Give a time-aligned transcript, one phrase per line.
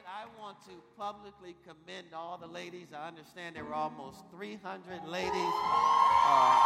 [0.00, 2.88] it, I want to publicly commend all the ladies.
[2.96, 6.56] I understand there were almost 300 ladies uh,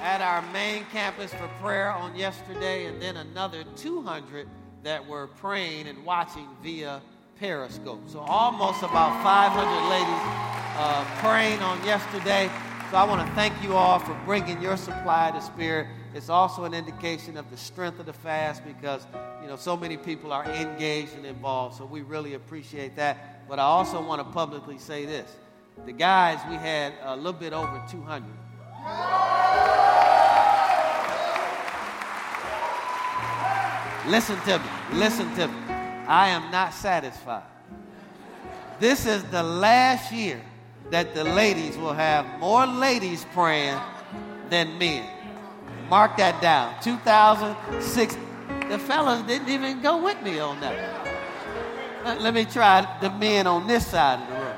[0.00, 4.48] at our main campus for prayer on yesterday, and then another 200
[4.82, 7.00] that were praying and watching via
[7.38, 8.08] Periscope.
[8.08, 10.22] So almost about 500 ladies
[10.76, 12.50] uh, praying on yesterday.
[12.90, 15.88] So I want to thank you all for bringing your supply to Spirit.
[16.12, 19.06] It's also an indication of the strength of the fast because,
[19.40, 21.76] you know, so many people are engaged and involved.
[21.76, 23.48] So we really appreciate that.
[23.48, 25.30] But I also want to publicly say this.
[25.86, 28.26] The guys, we had a little bit over 200.
[34.10, 34.64] Listen to me.
[34.98, 35.54] Listen to me.
[36.08, 37.44] I am not satisfied.
[38.80, 40.40] This is the last year
[40.90, 43.78] that the ladies will have more ladies praying
[44.48, 45.08] than men.
[45.90, 46.74] Mark that down.
[46.82, 48.16] 2006.
[48.70, 52.20] The fellas didn't even go with me on that.
[52.20, 54.56] Let me try the men on this side of the room.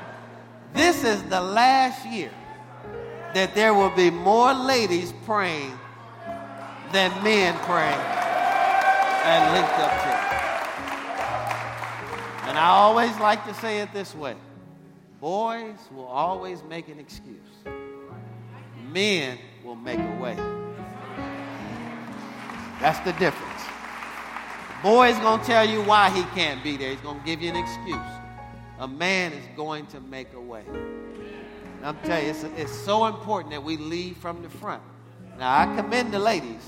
[0.73, 2.31] This is the last year
[3.33, 5.77] that there will be more ladies praying
[6.91, 7.99] than men praying
[9.25, 10.33] and linked up church.
[12.47, 14.35] And I always like to say it this way
[15.19, 17.39] boys will always make an excuse,
[18.91, 20.62] men will make a way.
[22.83, 23.61] That's the difference.
[24.67, 26.89] The boy's going to tell you why he can't be there.
[26.89, 27.95] He's going to give you an excuse.
[28.77, 30.65] A man is going to make a way.
[30.67, 34.83] And I'm telling you, it's, it's so important that we lead from the front.
[35.39, 36.61] Now, I commend the ladies,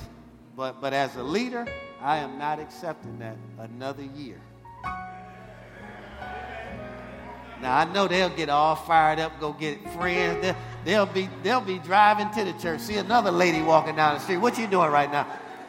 [0.55, 1.67] but, but as a leader,
[1.99, 4.39] I am not accepting that another year.
[7.61, 10.41] Now I know they'll get all fired up, go get friends.
[10.41, 10.55] They'll,
[10.85, 14.37] they'll, be they'll be driving to the church, see another lady walking down the street.
[14.37, 15.25] What you doing right now?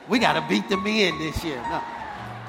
[0.09, 1.57] We got to beat the men this year.
[1.57, 1.83] No.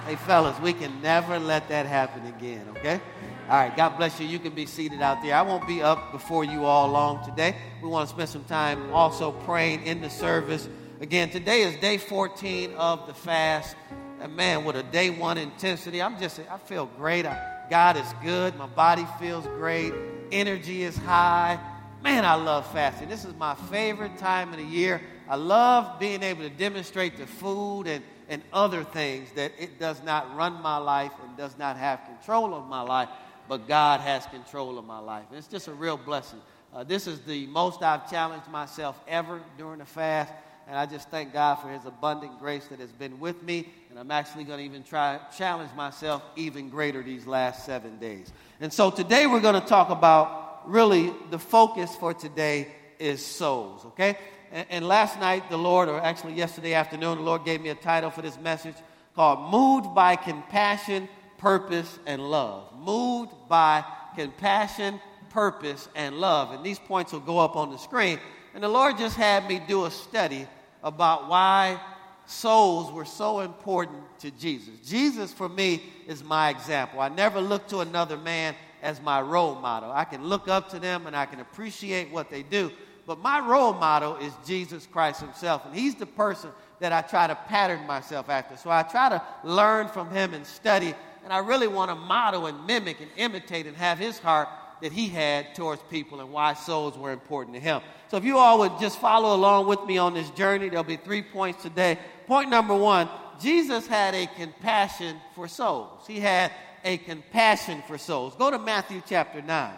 [0.05, 2.65] Hey fellas, we can never let that happen again.
[2.77, 3.01] Okay.
[3.49, 3.75] All right.
[3.75, 4.27] God bless you.
[4.27, 5.35] You can be seated out there.
[5.35, 7.55] I won't be up before you all long today.
[7.81, 10.69] We want to spend some time also praying in the service.
[11.01, 13.75] Again, today is day 14 of the fast.
[14.21, 17.25] And man, with a day one intensity, I'm just I feel great.
[17.25, 18.55] I, God is good.
[18.55, 19.93] My body feels great.
[20.31, 21.59] Energy is high.
[22.03, 23.09] Man, I love fasting.
[23.09, 25.01] This is my favorite time of the year.
[25.29, 30.01] I love being able to demonstrate the food and, and other things that it does
[30.03, 33.09] not run my life and does not have control of my life,
[33.49, 35.25] but God has control of my life.
[35.29, 36.39] And it's just a real blessing.
[36.73, 40.31] Uh, this is the most I've challenged myself ever during a fast.
[40.67, 43.69] And I just thank God for his abundant grace that has been with me.
[43.89, 48.31] And I'm actually going to even try challenge myself even greater these last seven days.
[48.59, 52.67] And so today we're going to talk about really the focus for today
[52.99, 54.17] is souls, okay?
[54.51, 57.75] And, and last night, the Lord, or actually yesterday afternoon, the Lord gave me a
[57.75, 58.75] title for this message
[59.15, 62.73] called Moved by Compassion, Purpose, and Love.
[62.79, 63.83] Moved by
[64.15, 64.99] Compassion,
[65.29, 66.51] Purpose, and Love.
[66.51, 68.19] And these points will go up on the screen.
[68.53, 70.47] And the Lord just had me do a study
[70.83, 71.79] about why
[72.25, 74.73] souls were so important to Jesus.
[74.85, 76.99] Jesus, for me, is my example.
[76.99, 79.91] I never look to another man as my role model.
[79.91, 82.71] I can look up to them and I can appreciate what they do,
[83.07, 87.25] but my role model is Jesus Christ Himself, and He's the person that I try
[87.25, 88.55] to pattern myself after.
[88.57, 92.45] So I try to learn from Him and study, and I really want to model
[92.45, 94.49] and mimic and imitate and have His heart
[94.81, 97.81] that he had towards people and why souls were important to him.
[98.09, 100.97] So if you all would just follow along with me on this journey, there'll be
[100.97, 101.97] three points today.
[102.27, 103.09] Point number one
[103.41, 106.05] Jesus had a compassion for souls.
[106.07, 106.51] He had
[106.83, 108.35] a compassion for souls.
[108.35, 109.73] Go to Matthew chapter 9.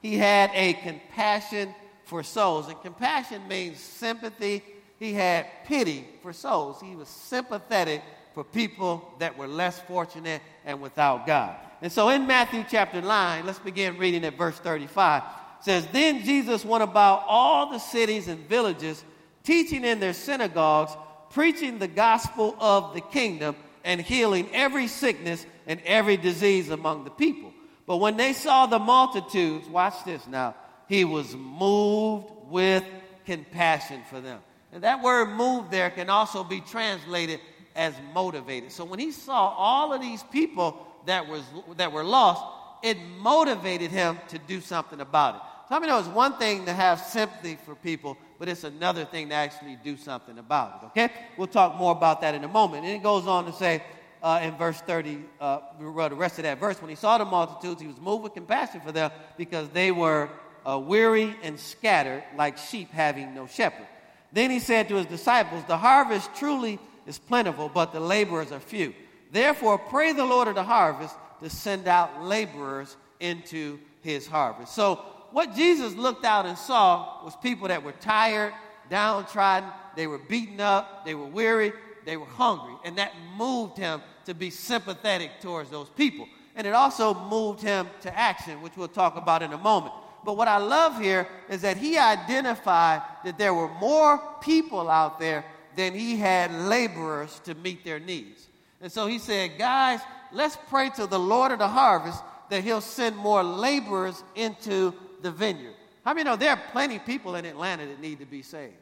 [0.00, 1.74] He had a compassion
[2.12, 2.68] for souls.
[2.68, 4.62] And compassion means sympathy.
[4.98, 6.78] He had pity for souls.
[6.78, 8.02] He was sympathetic
[8.34, 11.56] for people that were less fortunate and without God.
[11.80, 15.22] And so in Matthew chapter 9, let's begin reading at verse 35.
[15.22, 19.02] It says, Then Jesus went about all the cities and villages,
[19.42, 20.94] teaching in their synagogues,
[21.30, 27.10] preaching the gospel of the kingdom, and healing every sickness and every disease among the
[27.10, 27.54] people.
[27.86, 30.54] But when they saw the multitudes, watch this now,
[30.92, 32.84] he was moved with
[33.24, 34.40] compassion for them.
[34.74, 37.40] And that word moved there can also be translated
[37.74, 38.72] as motivated.
[38.72, 41.44] So when he saw all of these people that, was,
[41.78, 42.44] that were lost,
[42.82, 45.40] it motivated him to do something about it.
[45.70, 49.06] So, I mean, it was one thing to have sympathy for people, but it's another
[49.06, 51.10] thing to actually do something about it, okay?
[51.38, 52.84] We'll talk more about that in a moment.
[52.84, 53.82] And it goes on to say
[54.22, 57.80] uh, in verse 30, uh, the rest of that verse, when he saw the multitudes,
[57.80, 60.28] he was moved with compassion for them because they were
[60.68, 63.86] uh, weary and scattered like sheep having no shepherd.
[64.32, 68.60] Then he said to his disciples, The harvest truly is plentiful, but the laborers are
[68.60, 68.94] few.
[69.30, 74.74] Therefore, pray the Lord of the harvest to send out laborers into his harvest.
[74.74, 74.96] So,
[75.32, 78.52] what Jesus looked out and saw was people that were tired,
[78.90, 81.72] downtrodden, they were beaten up, they were weary,
[82.04, 82.74] they were hungry.
[82.84, 86.28] And that moved him to be sympathetic towards those people.
[86.54, 89.94] And it also moved him to action, which we'll talk about in a moment.
[90.24, 95.18] But what I love here is that he identified that there were more people out
[95.18, 95.44] there
[95.76, 98.46] than he had laborers to meet their needs.
[98.80, 100.00] And so he said, Guys,
[100.32, 105.30] let's pray to the Lord of the harvest that he'll send more laborers into the
[105.30, 105.74] vineyard.
[106.04, 108.74] How many know there are plenty of people in Atlanta that need to be saved?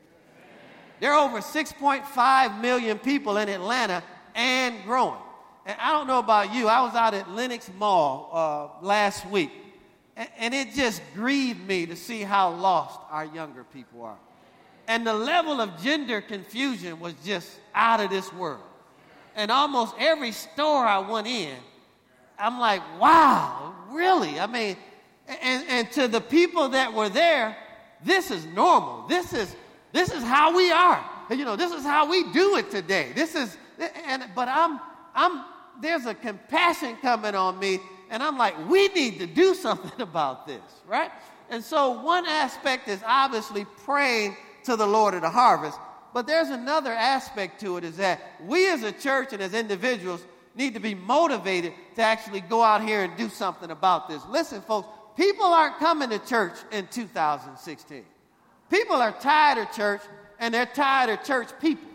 [1.01, 4.03] There are over 6.5 million people in Atlanta
[4.35, 5.21] and growing.
[5.67, 9.51] And I don't know about you, I was out at Lenox Mall uh, last week,
[10.38, 14.19] and, it just grieved me to see how lost our younger people are.
[14.87, 18.62] And the level of gender confusion was just out of this world.
[19.37, 21.56] And almost every store I went in,
[22.38, 24.40] I'm like, wow, really?
[24.40, 24.76] I mean,
[25.26, 27.56] and, and to the people that were there,
[28.05, 29.06] this is normal.
[29.06, 29.55] This is
[29.93, 31.05] this is how we are.
[31.31, 33.12] You know, this is how we do it today.
[33.14, 33.56] This is
[34.06, 34.81] and but I'm
[35.14, 35.44] I'm
[35.81, 37.78] there's a compassion coming on me,
[38.11, 41.11] and I'm like, we need to do something about this, right?
[41.49, 45.79] And so one aspect is obviously praying to the Lord of the harvest,
[46.12, 50.25] but there's another aspect to it is that we as a church and as individuals
[50.55, 54.23] need to be motivated to actually go out here and do something about this.
[54.29, 58.05] Listen, folks, people aren't coming to church in 2016.
[58.69, 60.01] People are tired of church
[60.39, 61.90] and they're tired of church people.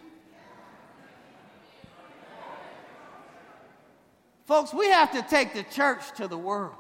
[4.46, 6.76] Folks, we have to take the church to the world.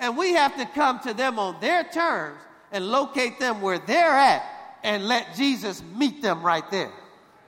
[0.00, 2.38] And we have to come to them on their terms
[2.72, 4.44] and locate them where they're at
[4.82, 6.92] and let Jesus meet them right there.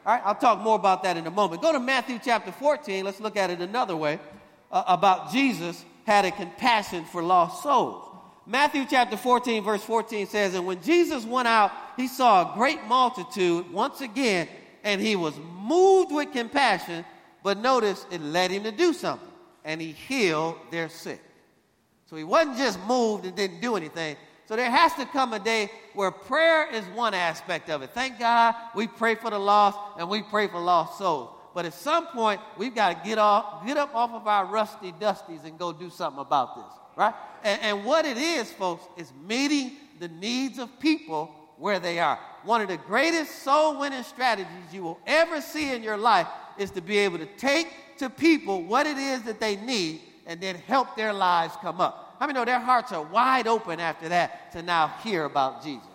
[0.07, 1.63] All right, I'll talk more about that in a moment.
[1.63, 3.05] Go to Matthew chapter 14.
[3.05, 4.19] Let's look at it another way
[4.73, 8.07] uh, about Jesus had a compassion for lost souls.
[8.47, 12.83] Matthew chapter 14, verse 14 says, And when Jesus went out, he saw a great
[12.87, 14.49] multitude once again,
[14.83, 17.05] and he was moved with compassion
[17.43, 19.29] but notice it led him to do something,
[19.65, 21.21] and he healed their sick.
[22.07, 24.17] So he wasn't just moved and didn't do anything.
[24.47, 27.91] So there has to come a day where prayer is one aspect of it.
[27.91, 31.31] Thank God we pray for the lost and we pray for lost souls.
[31.55, 34.93] But at some point, we've got to get off, get up off of our rusty
[34.93, 37.15] dusties and go do something about this, right?
[37.45, 42.19] And, and what it is, folks, is meeting the needs of people where they are.
[42.43, 46.27] One of the greatest soul winning strategies you will ever see in your life
[46.59, 47.69] is to be able to take
[47.99, 52.17] to people what it is that they need and then help their lives come up.
[52.21, 55.87] I mean, know their hearts are wide open after that to now hear about Jesus?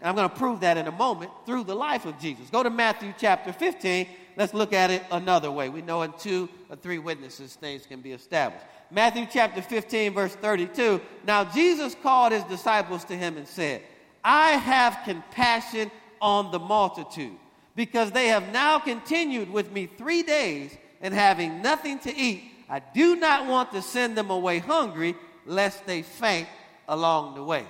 [0.00, 2.50] And I'm going to prove that in a moment through the life of Jesus.
[2.50, 4.08] Go to Matthew chapter 15.
[4.36, 5.68] Let's look at it another way.
[5.68, 8.64] We know in two or three witnesses things can be established.
[8.90, 11.00] Matthew chapter 15, verse 32.
[11.24, 13.82] Now Jesus called his disciples to him and said,
[14.24, 15.90] I have compassion
[16.20, 17.36] on the multitude
[17.74, 22.44] because they have now continued with me three days and having nothing to eat.
[22.68, 25.14] I do not want to send them away hungry,
[25.46, 26.48] lest they faint
[26.88, 27.66] along the way.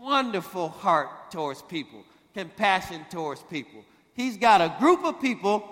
[0.00, 2.04] Wonderful heart towards people,
[2.34, 3.84] compassion towards people.
[4.14, 5.68] He's got a group of people,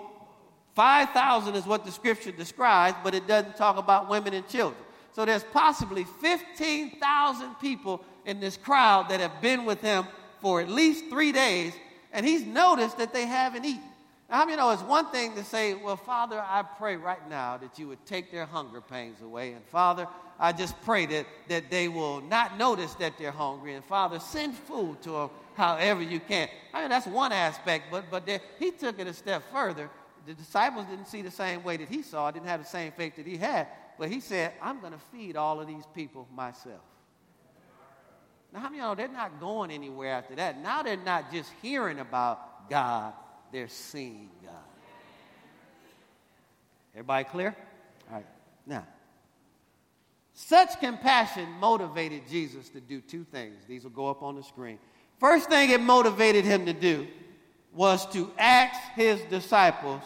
[0.75, 4.81] 5,000 is what the scripture describes, but it doesn't talk about women and children.
[5.13, 10.05] So there's possibly 15,000 people in this crowd that have been with him
[10.41, 11.73] for at least three days
[12.13, 13.81] and he's noticed that they haven't eaten.
[14.29, 17.27] Now, I mean, you know, it's one thing to say, well, Father, I pray right
[17.29, 19.51] now that you would take their hunger pains away.
[19.51, 20.07] And Father,
[20.39, 23.73] I just pray that, that they will not notice that they're hungry.
[23.73, 26.47] And Father, send food to them however you can.
[26.73, 28.27] I mean, that's one aspect, but, but
[28.59, 29.89] he took it a step further.
[30.25, 33.17] The disciples didn't see the same way that he saw, didn't have the same faith
[33.17, 33.67] that he had.
[33.99, 36.81] But he said, I'm going to feed all of these people myself.
[38.53, 40.61] Now, how many of know they're not going anywhere after that?
[40.61, 43.13] Now they're not just hearing about God,
[43.51, 44.53] they're seeing God.
[46.93, 47.55] Everybody clear?
[48.09, 48.25] All right.
[48.67, 48.85] Now,
[50.33, 53.55] such compassion motivated Jesus to do two things.
[53.67, 54.77] These will go up on the screen.
[55.19, 57.07] First thing it motivated him to do
[57.73, 60.01] was to ask his disciples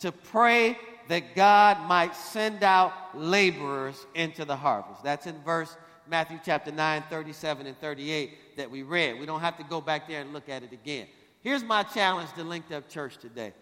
[0.00, 0.76] to pray
[1.08, 5.04] that God might send out laborers into the harvest.
[5.04, 5.76] That's in verse
[6.12, 9.18] Matthew chapter 9, 37 and 38 that we read.
[9.18, 11.06] We don't have to go back there and look at it again.
[11.40, 13.54] Here's my challenge to Linked Up Church today.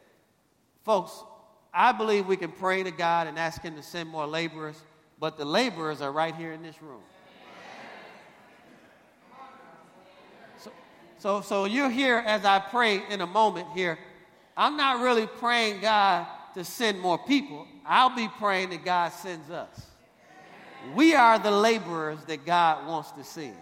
[0.84, 1.12] Folks,
[1.72, 4.82] I believe we can pray to God and ask Him to send more laborers,
[5.20, 7.02] but the laborers are right here in this room.
[10.58, 10.72] So,
[11.18, 13.96] so, so you're here as I pray in a moment here.
[14.56, 17.68] I'm not really praying, God, to send more people.
[17.86, 19.89] I'll be praying that God sends us.
[20.94, 23.56] We are the laborers that God wants to send.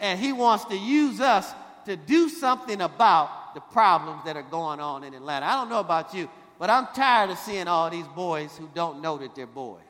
[0.00, 1.52] And He wants to use us
[1.86, 5.46] to do something about the problems that are going on in Atlanta.
[5.46, 9.00] I don't know about you, but I'm tired of seeing all these boys who don't
[9.02, 9.80] know that they're boys.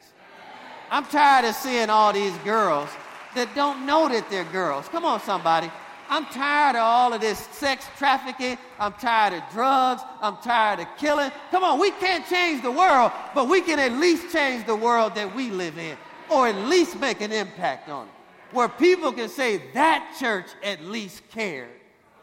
[0.91, 2.89] I'm tired of seeing all these girls
[3.35, 4.89] that don't know that they're girls.
[4.89, 5.71] Come on, somebody.
[6.09, 8.59] I'm tired of all of this sex trafficking.
[8.79, 10.03] I'm tired of drugs.
[10.21, 11.31] I'm tired of killing.
[11.51, 15.15] Come on, we can't change the world, but we can at least change the world
[15.15, 15.97] that we live in,
[16.33, 18.13] or at least make an impact on it.
[18.53, 21.71] Where people can say that church at least cared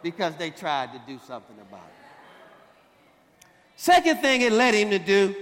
[0.03, 3.45] because they tried to do something about it.
[3.75, 5.35] Second thing it led him to do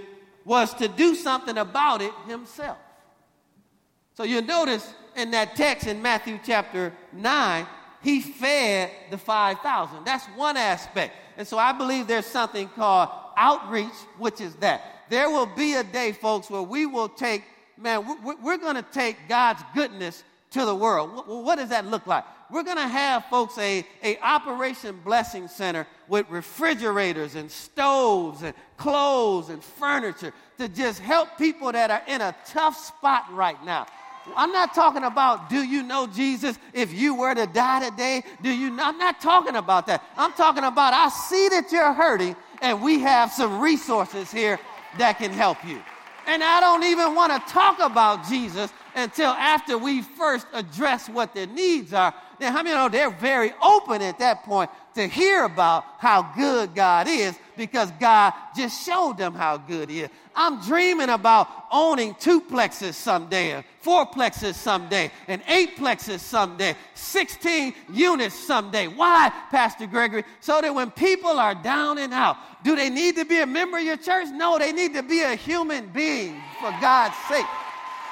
[0.46, 2.78] was to do something about it himself.
[4.16, 7.68] So you notice in that text in Matthew chapter 9,
[8.02, 10.06] he fed the 5,000.
[10.06, 11.14] That's one aspect.
[11.36, 14.82] And so I believe there's something called outreach, which is that.
[15.10, 17.44] There will be a day, folks, where we will take,
[17.78, 21.14] man, we're, going to take God's goodness to the world.
[21.16, 22.24] What, what does that look like?
[22.50, 28.54] We're going to have, folks, a, a Operation Blessing Center with refrigerators and stoves and
[28.78, 33.86] clothes and furniture to just help people that are in a tough spot right now.
[34.36, 38.24] I'm not talking about do you know Jesus if you were to die today?
[38.42, 38.84] Do you know?
[38.84, 40.04] I'm not talking about that.
[40.18, 44.60] I'm talking about I see that you're hurting and we have some resources here
[44.98, 45.82] that can help you.
[46.28, 51.34] And I don't even want to talk about Jesus until after we first address what
[51.34, 52.14] their needs are.
[52.40, 56.76] Now, how many know they're very open at that point to hear about how good
[56.76, 60.10] God is because God just showed them how good He is.
[60.36, 62.42] I'm dreaming about owning two
[62.94, 65.76] someday, four plexes someday, and eight
[66.20, 68.88] someday, 16 units someday.
[68.88, 70.24] Why, Pastor Gregory?
[70.40, 73.78] So that when people are down and out, do they need to be a member
[73.78, 74.28] of your church?
[74.32, 77.46] No, they need to be a human being for God's sake.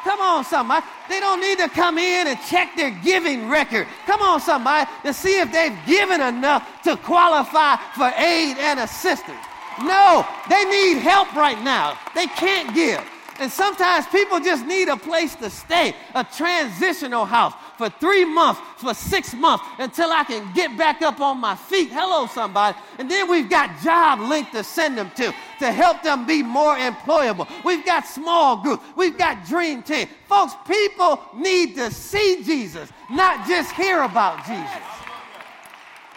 [0.06, 0.86] Come on, somebody.
[1.10, 3.88] They don't need to come in and check their giving record.
[4.06, 9.42] Come on, somebody, to see if they've given enough to qualify for aid and assistance.
[9.82, 11.98] No, they need help right now.
[12.14, 13.04] They can't give.
[13.40, 18.62] And sometimes people just need a place to stay, a transitional house for three months,
[18.78, 21.90] for six months, until I can get back up on my feet.
[21.92, 22.78] Hello, somebody.
[23.00, 26.76] And then we've got job link to send them to, to help them be more
[26.76, 27.48] employable.
[27.64, 28.84] We've got small groups.
[28.96, 30.08] We've got dream team.
[30.28, 34.82] Folks, people need to see Jesus, not just hear about Jesus.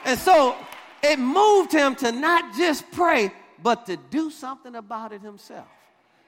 [0.04, 0.56] And so
[1.02, 5.66] it moved him to not just pray, but to do something about it himself.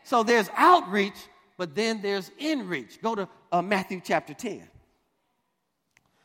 [0.02, 1.14] So there's outreach,
[1.56, 3.00] but then there's inreach.
[3.00, 4.69] Go to uh, Matthew chapter 10.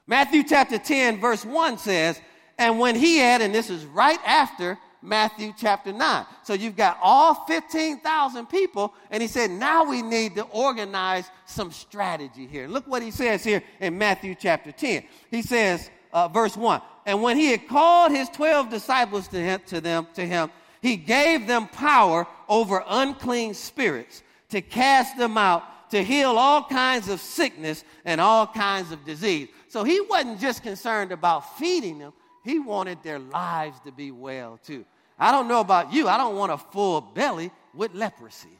[0.08, 2.20] Matthew chapter 10, verse 1 says,
[2.58, 6.26] And when he had, and this is right after Matthew chapter 9.
[6.44, 11.72] So you've got all 15,000 people, and he said, Now we need to organize some
[11.72, 12.68] strategy here.
[12.68, 15.04] Look what he says here in Matthew chapter 10.
[15.30, 19.62] He says, uh, verse 1 And when he had called his 12 disciples to, him,
[19.68, 20.50] to them, to him,
[20.82, 27.10] he gave them power over unclean spirits to cast them out, to heal all kinds
[27.10, 29.50] of sickness and all kinds of disease.
[29.75, 32.13] So he wasn't just concerned about feeding them,
[32.46, 34.86] he wanted their lives to be well too.
[35.20, 38.58] I don't know about you, I don't want a full belly with leprosy.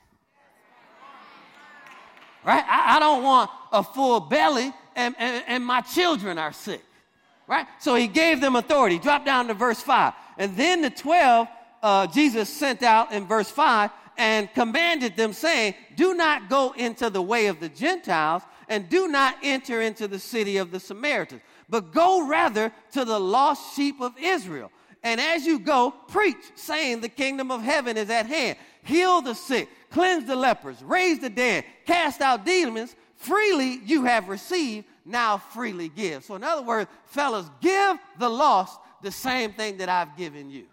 [2.43, 2.65] Right?
[2.67, 6.84] I, I don't want a full belly and, and, and my children are sick.
[7.48, 7.65] Right?
[7.79, 9.00] So he gave them authority.
[9.00, 10.12] Drop down to verse 5.
[10.38, 11.48] And then the 12
[11.81, 17.10] uh, Jesus sent out in verse 5 and commanded them, saying, Do not go into
[17.10, 21.41] the way of the Gentiles, and do not enter into the city of the Samaritans,
[21.69, 24.72] but go rather to the lost sheep of Israel.
[25.03, 28.57] And as you go, preach, saying, The kingdom of heaven is at hand.
[28.84, 32.95] Heal the sick, cleanse the lepers, raise the dead, cast out demons.
[33.15, 36.24] Freely you have received, now freely give.
[36.24, 40.65] So, in other words, fellas, give the lost the same thing that I've given you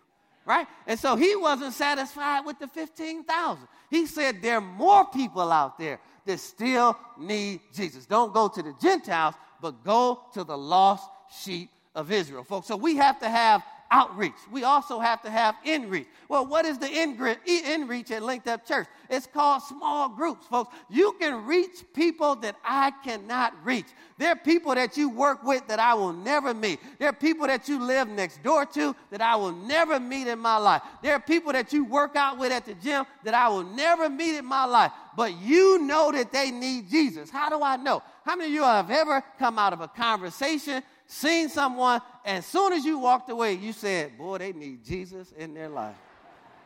[0.45, 0.67] right?
[0.87, 3.69] And so he wasn't satisfied with the 15,000.
[3.93, 8.07] He said there are more people out there that still need Jesus.
[8.07, 11.11] Don't go to the Gentiles, but go to the lost
[11.43, 12.69] sheep of Israel, folks.
[12.69, 14.33] So we have to have outreach.
[14.51, 16.07] We also have to have inreach.
[16.29, 18.89] Well, what is the inreach at Linked Up Church?
[19.11, 20.75] It's called small groups, folks.
[20.89, 23.85] You can reach people that I cannot reach.
[24.17, 26.81] There are people that you work with that I will never meet.
[26.99, 30.39] There are people that you live next door to that I will never meet in
[30.39, 30.83] my life.
[31.03, 34.09] There are people that you work out with at the gym that I will never
[34.09, 34.93] meet in my life.
[35.15, 37.29] But you know that they need Jesus.
[37.29, 38.03] How do I know?
[38.25, 40.83] How many of you have ever come out of a conversation
[41.13, 45.55] seen someone, as soon as you walked away, you said, Boy, they need Jesus in
[45.55, 45.97] their life.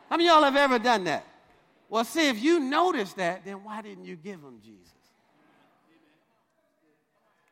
[0.09, 1.25] How many of y'all have ever done that?
[1.89, 4.87] Well, see, if you noticed that, then why didn't you give them Jesus?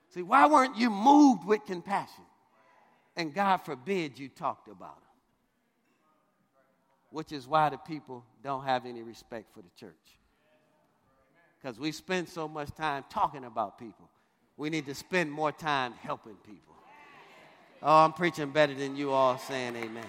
[0.10, 2.24] See, why weren't you moved with compassion?
[3.18, 5.04] And God forbid you talked about them.
[7.12, 9.94] Which is why the people don't have any respect for the church.
[11.60, 14.10] Because we spend so much time talking about people.
[14.58, 16.75] We need to spend more time helping people.
[17.82, 20.06] Oh, I'm preaching better than you all saying amen.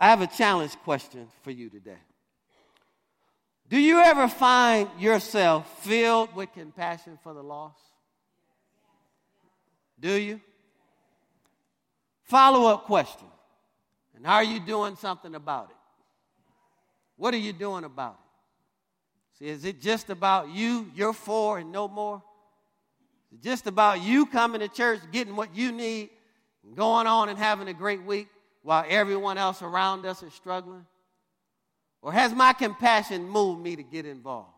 [0.00, 1.98] I have a challenge question for you today.
[3.68, 7.78] Do you ever find yourself filled with compassion for the lost?
[9.98, 10.40] Do you?
[12.24, 13.28] Follow up question.
[14.16, 15.76] And are you doing something about it?
[17.16, 19.38] What are you doing about it?
[19.38, 22.22] See, is it just about you, you're for, and no more?
[23.32, 26.10] Is it just about you coming to church, getting what you need,
[26.76, 28.28] going on and having a great week?
[28.62, 30.86] while everyone else around us is struggling?
[32.00, 34.48] Or has my compassion moved me to get involved?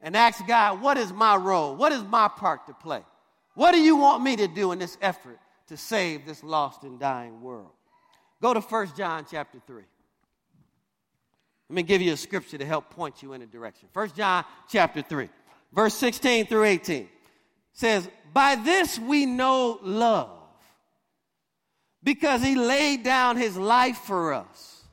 [0.00, 1.76] And ask God, what is my role?
[1.76, 3.02] What is my part to play?
[3.54, 6.98] What do you want me to do in this effort to save this lost and
[6.98, 7.70] dying world?
[8.40, 9.84] Go to 1 John chapter 3.
[11.68, 13.88] Let me give you a scripture to help point you in a direction.
[13.92, 15.28] 1 John chapter 3,
[15.72, 17.08] verse 16 through 18
[17.72, 20.30] says, By this we know love
[22.02, 24.84] because he laid down his life for us.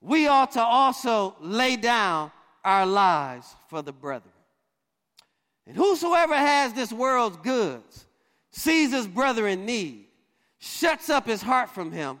[0.00, 2.32] We ought to also lay down
[2.64, 4.32] our lives for the brethren.
[5.66, 8.06] And whosoever has this world's goods,
[8.50, 10.06] sees his brother in need,
[10.58, 12.20] shuts up his heart from him,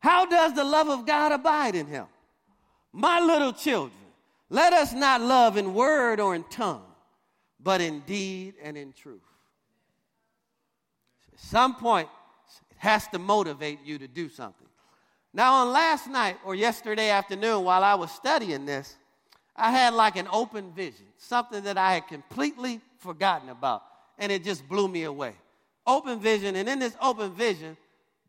[0.00, 2.06] how does the love of God abide in him?
[2.92, 3.98] My little children,
[4.50, 6.84] let us not love in word or in tongue,
[7.62, 9.20] but in deed and in truth.
[11.32, 12.08] At some point,
[12.70, 14.66] it has to motivate you to do something.
[15.32, 18.96] Now, on last night or yesterday afternoon, while I was studying this,
[19.56, 23.82] I had like an open vision, something that I had completely forgotten about,
[24.18, 25.34] and it just blew me away.
[25.86, 27.76] Open vision, and in this open vision,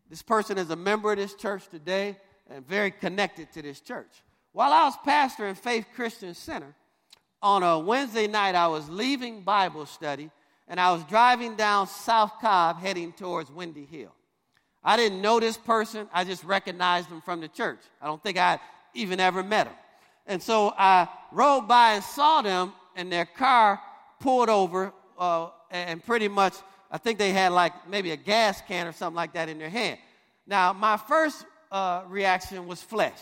[0.10, 2.18] this person is a member of this church today
[2.50, 4.22] and very connected to this church.
[4.52, 6.74] While I was pastor in Faith Christian Center,
[7.44, 10.32] on a Wednesday night, I was leaving Bible study
[10.70, 14.14] and I was driving down South Cobb heading towards Windy Hill.
[14.82, 17.80] I didn't know this person, I just recognized them from the church.
[18.02, 18.60] I don't think I
[18.94, 19.76] even ever met him.
[20.26, 23.80] And so I rode by and saw them, and their car
[24.20, 26.54] pulled over, uh, and pretty much,
[26.90, 29.70] I think they had like maybe a gas can or something like that in their
[29.70, 30.00] hand.
[30.48, 33.20] Now, my first uh, reaction was flesh,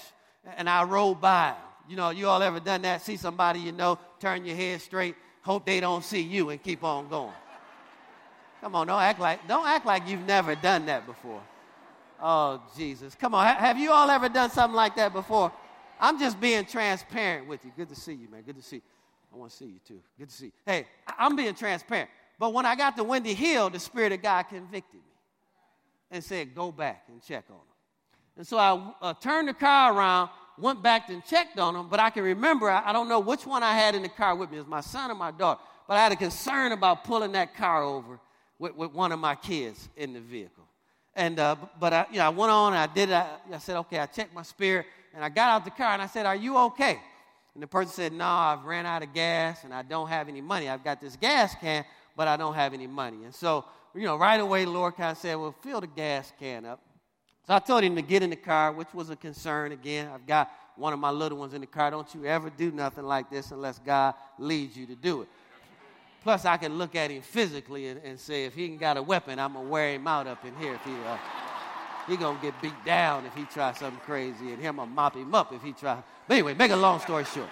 [0.57, 1.55] and I rode by.
[1.89, 3.01] You know, you all ever done that?
[3.01, 6.83] See somebody you know, turn your head straight, hope they don't see you, and keep
[6.83, 7.33] on going.
[8.61, 11.41] Come on, don't act like don't act like you've never done that before.
[12.21, 13.15] Oh, Jesus.
[13.15, 13.45] Come on.
[13.47, 15.51] Have you all ever done something like that before?
[15.99, 17.71] I'm just being transparent with you.
[17.75, 18.43] Good to see you, man.
[18.43, 18.81] Good to see you.
[19.33, 19.99] I want to see you too.
[20.19, 20.51] Good to see you.
[20.65, 20.85] Hey,
[21.17, 22.09] I'm being transparent.
[22.37, 25.13] But when I got to Windy Hill, the Spirit of God convicted me
[26.11, 27.65] and said, go back and check on them.
[28.37, 31.99] And so I uh, turned the car around, went back and checked on them, but
[31.99, 34.51] I can remember, I, I don't know which one I had in the car with
[34.51, 34.57] me.
[34.57, 35.59] It was my son or my daughter.
[35.87, 38.19] But I had a concern about pulling that car over
[38.59, 40.63] with, with one of my kids in the vehicle.
[41.15, 43.13] And, uh, but I, you know, I went on and I did it.
[43.13, 44.85] I, I, said, okay, I checked my spirit.
[45.13, 46.99] And I got out the car and I said, are you okay?
[47.53, 50.39] And the person said, no, I've ran out of gas and I don't have any
[50.39, 50.69] money.
[50.69, 51.83] I've got this gas can,
[52.15, 53.25] but I don't have any money.
[53.25, 56.65] And so, you know, right away, Lord kind of said, well, fill the gas can
[56.65, 56.79] up.
[57.51, 59.73] So I told him to get in the car, which was a concern.
[59.73, 61.91] Again, I've got one of my little ones in the car.
[61.91, 65.27] Don't you ever do nothing like this unless God leads you to do it.
[66.23, 69.01] Plus, I can look at him physically and, and say, if he ain't got a
[69.01, 70.75] weapon, I'm to wear him out up in here.
[70.75, 71.17] If he, uh,
[72.07, 75.35] he to get beat down if he tries something crazy, and him to mop him
[75.35, 76.01] up if he tries.
[76.29, 77.49] But anyway, make a long story short.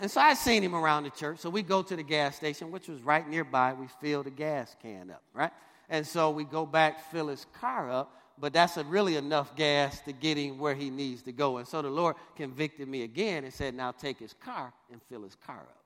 [0.00, 1.40] And so I seen him around the church.
[1.40, 3.74] So we go to the gas station, which was right nearby.
[3.74, 5.52] We fill the gas can up, right?
[5.88, 10.12] And so we go back, fill his car up, but that's really enough gas to
[10.12, 11.58] get him where he needs to go.
[11.58, 15.22] And so the Lord convicted me again and said, Now take his car and fill
[15.22, 15.82] his car up.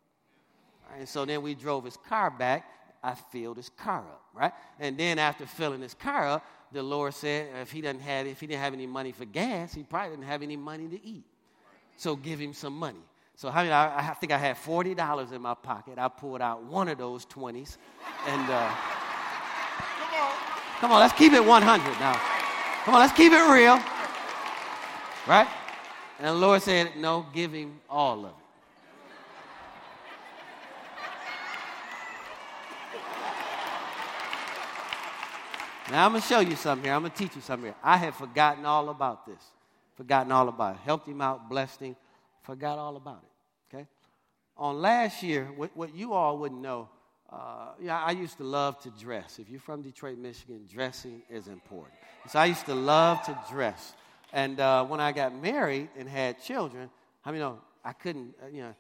[0.99, 2.65] And so then we drove his car back.
[3.03, 4.53] I filled his car up, right?
[4.79, 8.41] And then after filling his car up, the Lord said if he doesn't have if
[8.41, 11.25] he didn't have any money for gas, he probably didn't have any money to eat.
[11.97, 13.01] So give him some money.
[13.37, 15.99] So I, mean, I, I think I had forty dollars in my pocket.
[15.99, 17.79] I pulled out one of those twenties,
[18.27, 18.71] and uh,
[20.81, 22.21] come on, let's keep it one hundred now.
[22.85, 23.79] Come on, let's keep it real,
[25.27, 25.49] right?
[26.19, 28.35] And the Lord said, "No, give him all of it."
[35.91, 36.95] Now I'm gonna show you something here.
[36.95, 37.75] I'm gonna teach you something here.
[37.83, 39.43] I had forgotten all about this.
[39.97, 40.81] Forgotten all about it.
[40.85, 41.97] Helped him out, blessed him.
[42.43, 43.77] Forgot all about it.
[43.77, 43.87] Okay.
[44.57, 46.89] On last year, what, what you all wouldn't know.
[47.33, 49.39] Uh, yeah, I used to love to dress.
[49.39, 51.95] If you're from Detroit, Michigan, dressing is important.
[52.29, 53.95] So I used to love to dress.
[54.33, 56.91] And uh, when I got married and had children,
[57.25, 58.75] I mean, you know, I couldn't, uh, you know,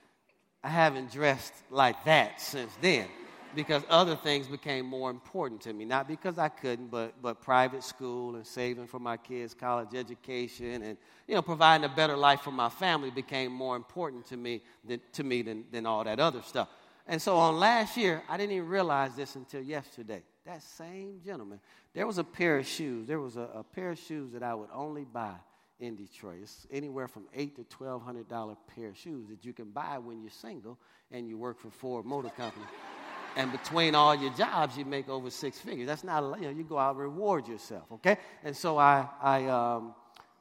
[0.65, 3.07] I haven't dressed like that since then
[3.55, 5.85] because other things became more important to me.
[5.85, 10.83] Not because I couldn't, but, but private school and saving for my kids' college education
[10.83, 14.63] and, you know, providing a better life for my family became more important to me
[14.85, 16.69] than, to me than, than all that other stuff.
[17.11, 20.23] And so on last year, I didn't even realize this until yesterday.
[20.46, 21.59] That same gentleman,
[21.92, 23.09] there was a pair of shoes.
[23.09, 25.35] There was a, a pair of shoes that I would only buy
[25.81, 26.38] in Detroit.
[26.42, 29.99] It's anywhere from eight to twelve hundred dollar pair of shoes that you can buy
[29.99, 30.79] when you're single
[31.11, 32.66] and you work for Ford Motor Company
[33.37, 35.88] and between all your jobs, you make over six figures.
[35.88, 38.18] That's not, you know, you go out and reward yourself, okay?
[38.44, 39.94] And so I, I um,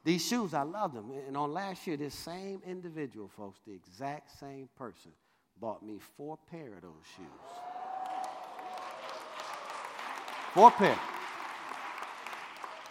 [0.04, 1.10] these shoes, I love them.
[1.26, 5.10] And on last year, this same individual, folks, the exact same person,
[5.60, 7.26] bought me four pair of those shoes.
[10.54, 10.98] Four pair.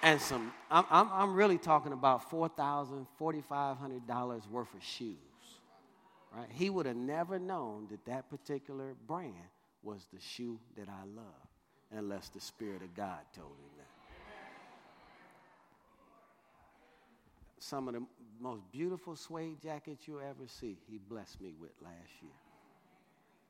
[0.01, 5.17] And some, I'm, I'm, really talking about $4,000, $4,500 worth of shoes.
[6.33, 6.47] Right?
[6.49, 9.33] He would have never known that that particular brand
[9.83, 11.47] was the shoe that I love,
[11.91, 13.87] unless the Spirit of God told him that.
[17.59, 18.03] Some of the
[18.39, 22.31] most beautiful suede jackets you'll ever see, he blessed me with last year.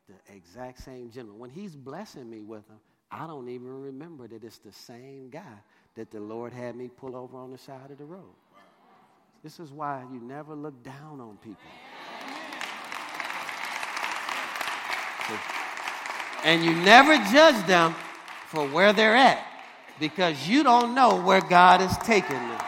[0.09, 1.39] The exact same gentleman.
[1.39, 2.79] When he's blessing me with them,
[3.11, 5.41] I don't even remember that it's the same guy
[5.95, 8.33] that the Lord had me pull over on the side of the road.
[9.43, 11.61] This is why you never look down on people.
[16.43, 17.93] And you never judge them
[18.47, 19.45] for where they're at
[19.99, 22.61] because you don't know where God is taking them.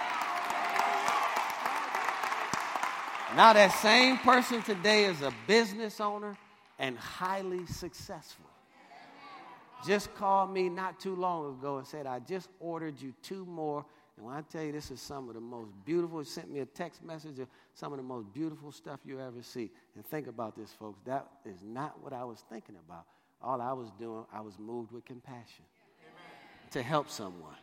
[3.36, 6.38] Now, that same person today is a business owner
[6.82, 8.46] and highly successful.
[9.86, 13.86] Just called me not too long ago and said, I just ordered you two more.
[14.18, 16.66] And when I tell you this is some of the most beautiful, sent me a
[16.66, 19.72] text message of some of the most beautiful stuff you ever see.
[19.96, 21.00] And think about this, folks.
[21.06, 23.06] That is not what I was thinking about.
[23.44, 25.66] All I was doing, I was moved with compassion
[26.02, 26.72] Amen.
[26.72, 27.56] to help someone.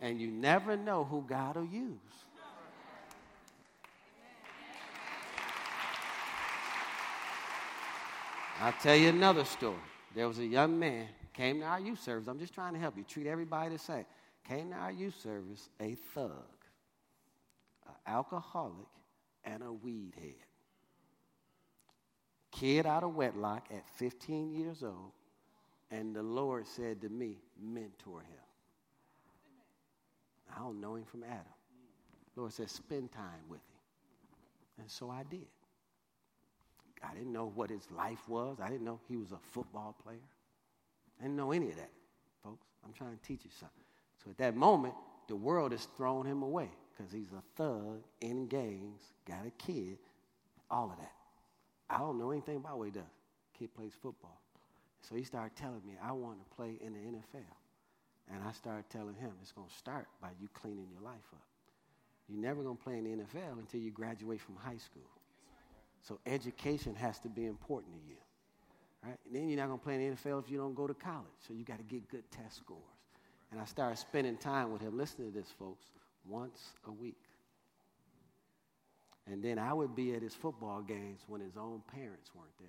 [0.00, 2.25] And you never know who God will use.
[8.60, 9.76] I'll tell you another story.
[10.14, 12.28] There was a young man came to our youth service.
[12.28, 13.04] I'm just trying to help you.
[13.04, 14.06] Treat everybody the same.
[14.48, 16.30] Came to our youth service a thug,
[17.86, 18.86] an alcoholic,
[19.44, 20.46] and a weed head
[22.58, 25.12] kid out of wedlock at 15 years old,
[25.90, 28.38] and the Lord said to me, mentor him.
[30.54, 31.44] I don't know him from Adam.
[32.34, 34.80] Lord said, spend time with him.
[34.80, 35.46] And so I did.
[37.02, 38.58] I didn't know what his life was.
[38.60, 40.18] I didn't know he was a football player.
[41.20, 41.90] I didn't know any of that,
[42.42, 42.66] folks.
[42.84, 43.84] I'm trying to teach you something.
[44.24, 44.94] So at that moment,
[45.28, 49.98] the world has thrown him away because he's a thug in gangs, got a kid,
[50.70, 51.12] all of that.
[51.88, 53.04] I don't know anything about what he does.
[53.58, 54.40] Kid plays football.
[55.08, 57.44] So he started telling me, I want to play in the NFL.
[58.32, 61.46] And I started telling him, it's going to start by you cleaning your life up.
[62.28, 65.08] You're never going to play in the NFL until you graduate from high school.
[66.06, 68.16] So education has to be important to you.
[69.02, 69.18] Right?
[69.26, 70.94] And then you're not going to play in the NFL if you don't go to
[70.94, 71.26] college.
[71.46, 72.80] So you got to get good test scores.
[73.50, 74.96] And I started spending time with him.
[74.96, 75.86] Listen to this, folks,
[76.28, 77.18] once a week.
[79.26, 82.68] And then I would be at his football games when his own parents weren't there.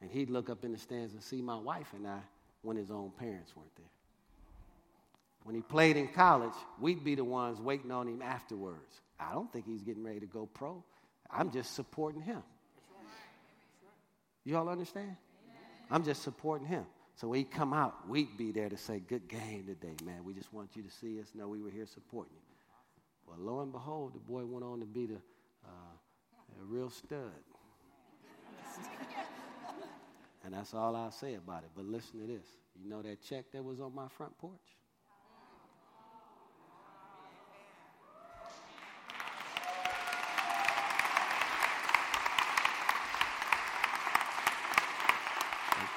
[0.00, 2.20] And he'd look up in the stands and see my wife and I
[2.62, 3.86] when his own parents weren't there.
[5.48, 9.00] When he played in college, we'd be the ones waiting on him afterwards.
[9.18, 10.84] I don't think he's getting ready to go pro.
[11.30, 12.42] I'm just supporting him.
[14.44, 15.16] You all understand?
[15.90, 16.84] I'm just supporting him.
[17.14, 20.22] So when he come out, we'd be there to say, good game today, man.
[20.22, 22.42] We just want you to see us, know we were here supporting you.
[23.26, 25.20] Well, lo and behold, the boy went on to be the,
[25.64, 27.20] uh, a real stud.
[30.44, 31.70] and that's all I'll say about it.
[31.74, 32.44] But listen to this.
[32.78, 34.52] You know that check that was on my front porch?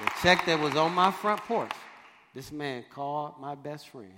[0.02, 1.70] The check that was on my front porch.
[2.34, 4.10] This man called my best friend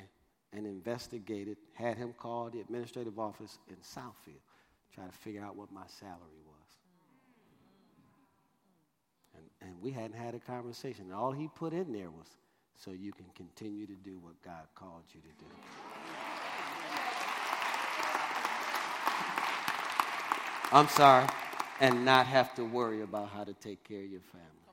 [0.55, 4.41] and investigated, had him call the administrative office in Southfield,
[4.95, 6.55] try to figure out what my salary was.
[9.35, 11.05] And, and we hadn't had a conversation.
[11.07, 12.29] And all he put in there was,
[12.77, 15.51] so you can continue to do what God called you to do.
[20.73, 21.27] I'm sorry,
[21.81, 24.64] and not have to worry about how to take care of your family.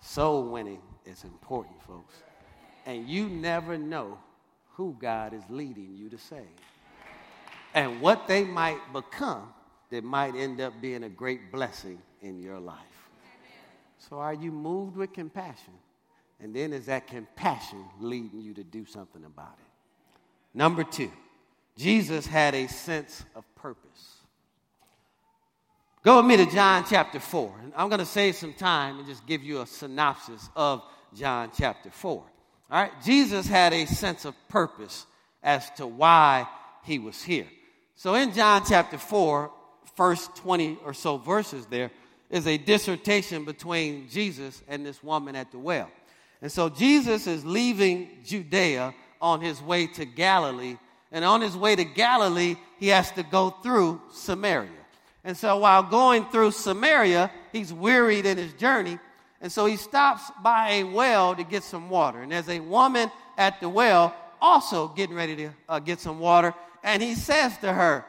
[0.00, 2.14] Soul winning is important, folks.
[2.86, 4.18] And you never know
[4.72, 6.46] who God is leading you to save
[7.74, 9.52] and what they might become
[9.90, 12.76] that might end up being a great blessing in your life.
[13.98, 15.74] So, are you moved with compassion?
[16.40, 20.56] And then is that compassion leading you to do something about it?
[20.56, 21.12] Number two,
[21.76, 24.19] Jesus had a sense of purpose.
[26.02, 27.54] Go with me to John chapter 4.
[27.62, 30.82] And I'm going to save some time and just give you a synopsis of
[31.14, 32.12] John chapter 4.
[32.12, 32.24] All
[32.70, 35.04] right, Jesus had a sense of purpose
[35.42, 36.48] as to why
[36.84, 37.46] he was here.
[37.96, 39.52] So in John chapter 4,
[39.94, 41.90] first 20 or so verses there,
[42.30, 45.90] is a dissertation between Jesus and this woman at the well.
[46.40, 50.78] And so Jesus is leaving Judea on his way to Galilee.
[51.12, 54.79] And on his way to Galilee, he has to go through Samaria.
[55.24, 58.98] And so while going through Samaria, he's wearied in his journey.
[59.40, 62.22] And so he stops by a well to get some water.
[62.22, 66.54] And there's a woman at the well also getting ready to uh, get some water.
[66.82, 68.04] And he says to her,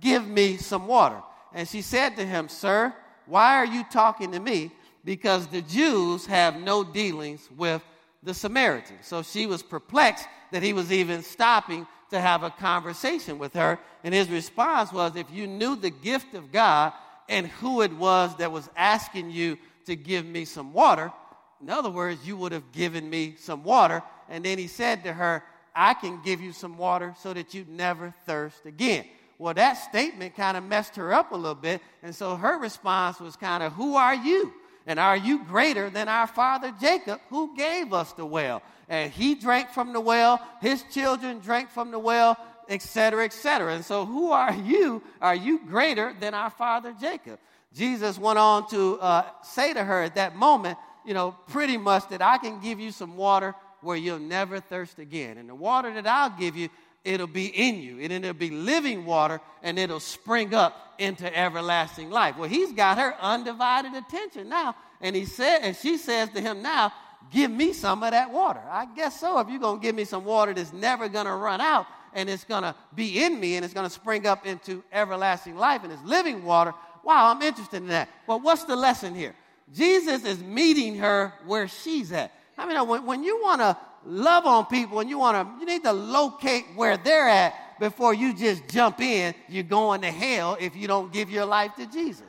[0.00, 1.22] Give me some water.
[1.54, 2.92] And she said to him, Sir,
[3.24, 4.72] why are you talking to me?
[5.04, 7.82] Because the Jews have no dealings with
[8.22, 9.06] the Samaritans.
[9.06, 13.78] So she was perplexed that he was even stopping to have a conversation with her.
[14.04, 16.92] And his response was, If you knew the gift of God
[17.28, 21.12] and who it was that was asking you to give me some water,
[21.60, 24.02] in other words, you would have given me some water.
[24.28, 25.42] And then he said to her,
[25.74, 29.04] I can give you some water so that you never thirst again.
[29.38, 31.82] Well, that statement kind of messed her up a little bit.
[32.02, 34.52] And so her response was kind of, Who are you?
[34.86, 38.62] And are you greater than our father Jacob, who gave us the well?
[38.88, 43.74] And he drank from the well, his children drank from the well, etc., etc.
[43.74, 45.02] And so, who are you?
[45.20, 47.38] Are you greater than our father Jacob?
[47.74, 52.08] Jesus went on to uh, say to her at that moment, you know, pretty much
[52.08, 55.38] that I can give you some water where you'll never thirst again.
[55.38, 56.68] And the water that I'll give you,
[57.06, 62.10] it'll be in you, and it'll be living water, and it'll spring up into everlasting
[62.10, 62.36] life.
[62.36, 66.62] Well, he's got her undivided attention now, and he said, and she says to him
[66.62, 66.92] now,
[67.30, 68.60] give me some of that water.
[68.70, 69.38] I guess so.
[69.38, 72.74] If you're to give me some water that's never to run out and it's to
[72.94, 76.72] be in me and it's to spring up into everlasting life and it's living water,
[77.04, 78.08] wow, I'm interested in that.
[78.26, 79.34] Well, what's the lesson here?
[79.74, 82.32] Jesus is meeting her where she's at.
[82.56, 85.66] I mean, when, when you want to love on people and you want to, you
[85.66, 89.34] need to locate where they're at before you just jump in.
[89.48, 92.22] You're going to hell if you don't give your life to Jesus.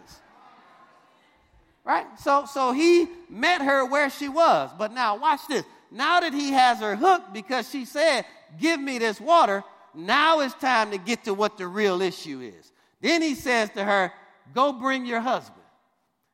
[1.85, 2.05] Right?
[2.19, 4.69] So, so he met her where she was.
[4.77, 5.63] But now, watch this.
[5.89, 8.25] Now that he has her hooked because she said,
[8.59, 9.63] Give me this water,
[9.93, 12.71] now it's time to get to what the real issue is.
[13.01, 14.11] Then he says to her,
[14.53, 15.63] Go bring your husband.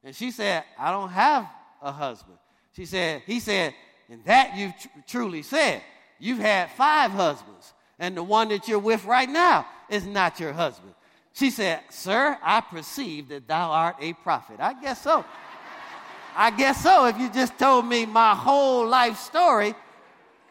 [0.03, 1.47] And she said, I don't have
[1.81, 2.37] a husband.
[2.75, 3.73] She said, He said,
[4.09, 5.81] And that you've tr- truly said.
[6.19, 10.53] You've had five husbands, and the one that you're with right now is not your
[10.53, 10.93] husband.
[11.33, 14.57] She said, Sir, I perceive that thou art a prophet.
[14.59, 15.25] I guess so.
[16.35, 19.75] I guess so if you just told me my whole life story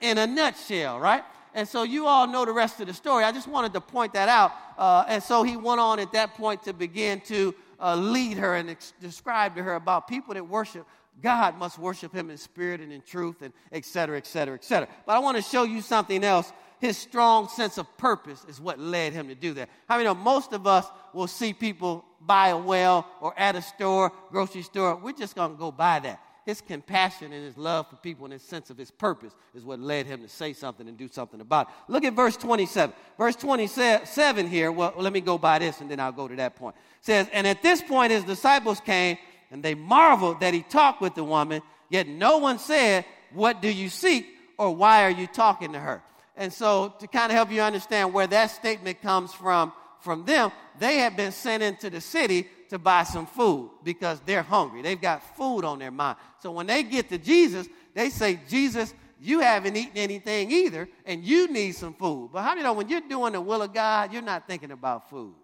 [0.01, 1.25] in a nutshell, right?
[1.55, 3.25] And so you all know the rest of the story.
[3.25, 4.53] I just wanted to point that out.
[4.79, 8.55] Uh, and so he went on at that point to begin to uh, lead her
[8.55, 10.87] and ex- describe to her about people that worship
[11.23, 14.65] God must worship him in spirit and in truth and et cetera, et cetera, et
[14.65, 14.89] cetera.
[15.07, 16.53] But I want to show you something else.
[16.81, 19.69] His strong sense of purpose is what led him to do that.
[19.89, 23.55] How I many know most of us will see people by a well or at
[23.55, 26.21] a store, grocery store, we're just going to go buy that.
[26.45, 29.79] His compassion and his love for people and his sense of his purpose is what
[29.79, 31.93] led him to say something and do something about it.
[31.93, 32.93] Look at verse 27.
[33.17, 36.57] Verse 27 here, well, let me go by this and then I'll go to that
[36.57, 36.75] point.
[36.99, 39.19] It says, And at this point his disciples came
[39.53, 43.71] and they marveled that he talked with the woman, yet no one said, What do
[43.71, 44.27] you seek?
[44.63, 46.03] or why are you talking to her?
[46.37, 50.51] And so, to kind of help you understand where that statement comes from, from them,
[50.79, 54.81] they had been sent into the city to buy some food because they're hungry.
[54.81, 56.17] They've got food on their mind.
[56.41, 61.23] So when they get to Jesus, they say, Jesus, you haven't eaten anything either, and
[61.23, 62.31] you need some food.
[62.33, 64.71] But how do you know when you're doing the will of God, you're not thinking
[64.71, 65.35] about food?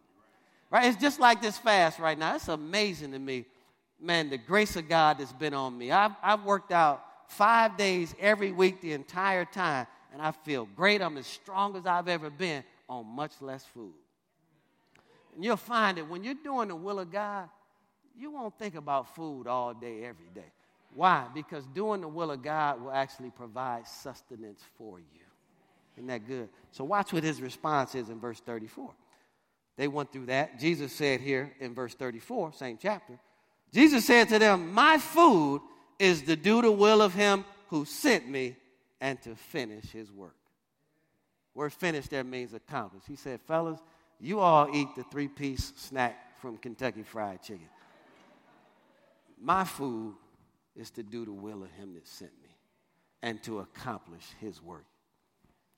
[0.70, 0.86] Right?
[0.86, 2.36] It's just like this fast right now.
[2.36, 3.44] It's amazing to me,
[4.00, 5.90] man, the grace of God that's been on me.
[5.90, 11.02] I've, I've worked out five days every week the entire time, and I feel great.
[11.02, 13.94] I'm as strong as I've ever been on much less food.
[15.34, 17.48] And you'll find that when you're doing the will of God,
[18.18, 20.50] you won't think about food all day, every day.
[20.94, 21.26] Why?
[21.32, 25.04] Because doing the will of God will actually provide sustenance for you.
[25.96, 26.48] Isn't that good?
[26.72, 28.90] So watch what his response is in verse 34.
[29.76, 30.58] They went through that.
[30.58, 33.18] Jesus said here in verse 34, same chapter,
[33.72, 35.62] Jesus said to them, My food
[35.98, 38.56] is to do the will of him who sent me
[39.00, 40.34] and to finish his work.
[41.54, 43.06] Word finished there means accomplished.
[43.08, 43.80] He said, Fellas,
[44.20, 47.68] you all eat the three piece snack from Kentucky Fried Chicken.
[49.40, 50.14] My food
[50.76, 52.48] is to do the will of him that sent me
[53.22, 54.84] and to accomplish his work.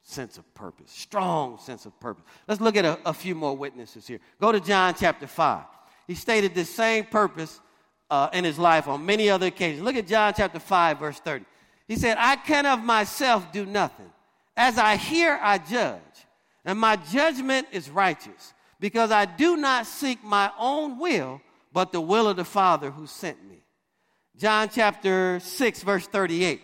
[0.02, 2.24] Sense of purpose, strong sense of purpose.
[2.48, 4.20] Let's look at a, a few more witnesses here.
[4.40, 5.64] Go to John chapter 5.
[6.06, 7.60] He stated the same purpose
[8.10, 9.82] uh, in his life on many other occasions.
[9.82, 11.44] Look at John chapter 5, verse 30.
[11.86, 14.10] He said, I can of myself do nothing.
[14.56, 16.00] As I hear, I judge,
[16.64, 21.40] and my judgment is righteous, because I do not seek my own will,
[21.72, 23.62] but the will of the Father who sent me.
[24.36, 26.60] John chapter 6, verse 38.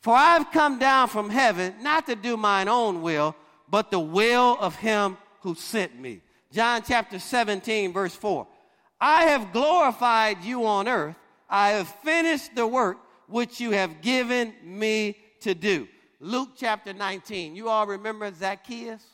[0.00, 3.34] For I've come down from heaven not to do mine own will,
[3.68, 6.20] but the will of him who sent me.
[6.52, 8.46] John chapter 17, verse 4.
[9.00, 11.16] I have glorified you on earth.
[11.48, 15.86] I have finished the work which you have given me to do.
[16.20, 17.54] Luke chapter 19.
[17.54, 19.04] You all remember Zacchaeus?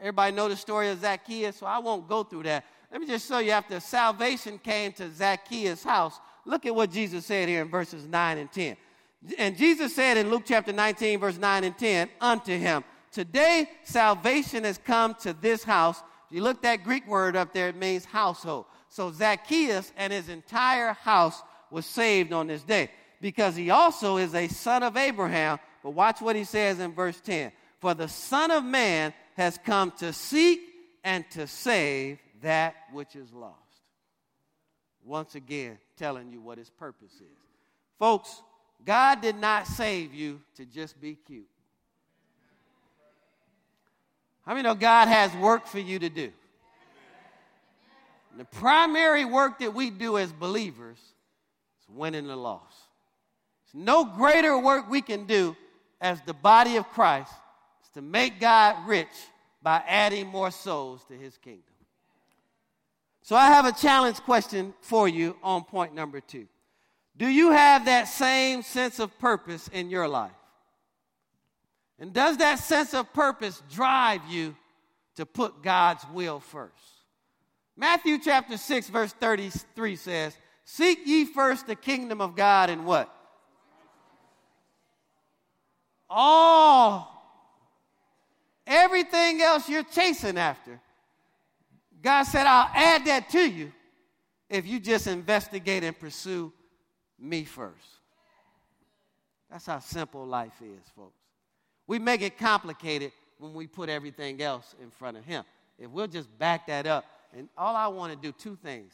[0.00, 2.64] Everybody know the story of Zacchaeus, so I won't go through that.
[2.90, 7.26] Let me just show you after salvation came to Zacchaeus' house, look at what Jesus
[7.26, 8.76] said here in verses 9 and 10.
[9.38, 14.64] And Jesus said in Luke chapter 19, verse 9 and 10, unto him, Today salvation
[14.64, 16.02] has come to this house.
[16.28, 18.66] If you look that Greek word up there, it means household.
[18.94, 24.36] So Zacchaeus and his entire house was saved on this day because he also is
[24.36, 25.58] a son of Abraham.
[25.82, 29.90] But watch what he says in verse 10 For the Son of Man has come
[29.98, 30.60] to seek
[31.02, 33.56] and to save that which is lost.
[35.04, 37.36] Once again, telling you what his purpose is.
[37.98, 38.42] Folks,
[38.86, 41.48] God did not save you to just be cute.
[44.46, 46.30] How many know God has work for you to do?
[48.36, 52.76] The primary work that we do as believers is winning the lost.
[53.72, 55.56] There's no greater work we can do
[56.00, 57.32] as the body of Christ
[57.82, 59.08] is to make God rich
[59.62, 61.62] by adding more souls to his kingdom.
[63.22, 66.46] So I have a challenge question for you on point number two.
[67.16, 70.32] Do you have that same sense of purpose in your life?
[71.98, 74.56] And does that sense of purpose drive you
[75.16, 76.74] to put God's will first?
[77.76, 83.12] Matthew chapter 6, verse 33 says, Seek ye first the kingdom of God and what?
[86.08, 87.10] All,
[88.66, 90.80] everything else you're chasing after.
[92.00, 93.72] God said, I'll add that to you
[94.48, 96.52] if you just investigate and pursue
[97.18, 97.74] me first.
[99.50, 101.18] That's how simple life is, folks.
[101.86, 105.44] We make it complicated when we put everything else in front of Him.
[105.78, 107.04] If we'll just back that up
[107.36, 108.92] and all I want to do, two things.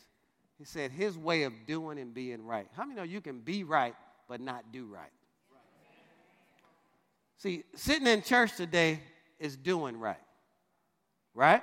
[0.58, 2.66] He said, his way of doing and being right.
[2.76, 3.94] How many know you can be right
[4.28, 5.10] but not do right?
[7.38, 9.00] See, sitting in church today
[9.38, 10.20] is doing right.
[11.34, 11.62] Right?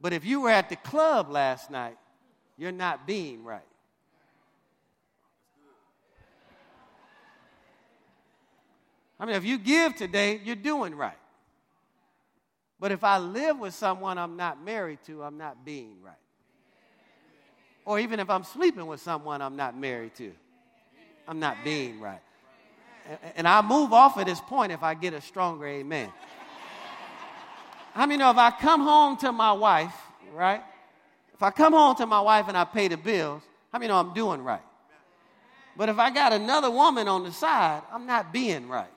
[0.00, 1.96] But if you were at the club last night,
[2.56, 3.60] you're not being right.
[9.18, 11.18] I mean, if you give today, you're doing right.
[12.80, 16.14] But if I live with someone I'm not married to, I'm not being right.
[17.84, 20.32] Or even if I'm sleeping with someone I'm not married to,
[21.28, 22.20] I'm not being right.
[23.36, 26.10] And I move off at this point if I get a stronger amen.
[27.92, 29.94] How many know if I come home to my wife,
[30.32, 30.62] right?
[31.34, 33.98] If I come home to my wife and I pay the bills, how many know
[33.98, 34.62] I'm doing right?
[35.76, 38.90] But if I got another woman on the side, I'm not being right.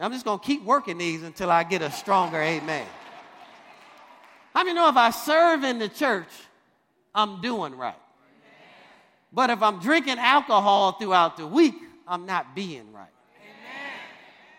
[0.00, 2.86] I'm just going to keep working these until I get a stronger amen.
[4.54, 6.28] How many know if I serve in the church,
[7.14, 7.94] I'm doing right?
[9.32, 11.74] But if I'm drinking alcohol throughout the week,
[12.08, 13.06] I'm not being right.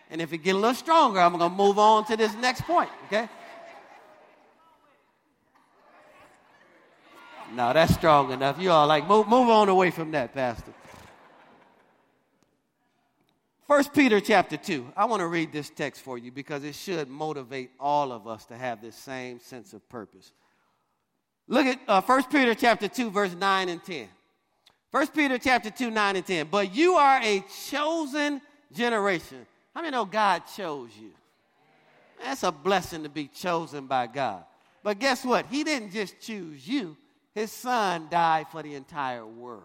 [0.09, 2.61] And if it get a little stronger, I'm going to move on to this next
[2.61, 3.29] point, okay?
[7.53, 8.59] No, that's strong enough.
[8.59, 10.73] You all like, move, move on away from that, Pastor.
[13.71, 14.91] First Peter chapter 2.
[14.97, 18.43] I want to read this text for you because it should motivate all of us
[18.47, 20.33] to have this same sense of purpose.
[21.47, 24.09] Look at uh, 1 Peter chapter 2 verse 9 and 10.
[24.91, 26.47] 1 Peter chapter 2 9 and 10.
[26.51, 28.41] But you are a chosen
[28.73, 29.45] generation.
[29.73, 31.11] How many know God chose you?
[32.21, 34.43] That's a blessing to be chosen by God.
[34.83, 35.45] But guess what?
[35.45, 36.97] He didn't just choose you.
[37.33, 39.63] His son died for the entire world.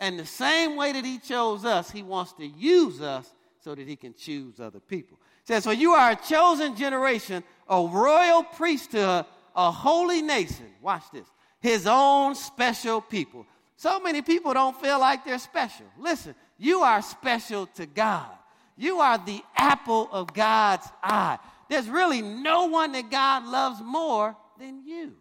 [0.00, 3.30] And the same way that he chose us, he wants to use us
[3.60, 5.18] so that he can choose other people.
[5.44, 10.66] He says, So you are a chosen generation, a royal priesthood, a holy nation.
[10.80, 11.26] Watch this.
[11.60, 13.46] His own special people.
[13.76, 15.86] So many people don't feel like they're special.
[15.98, 18.30] Listen, you are special to God.
[18.76, 21.38] You are the apple of God's eye.
[21.68, 25.12] There's really no one that God loves more than you.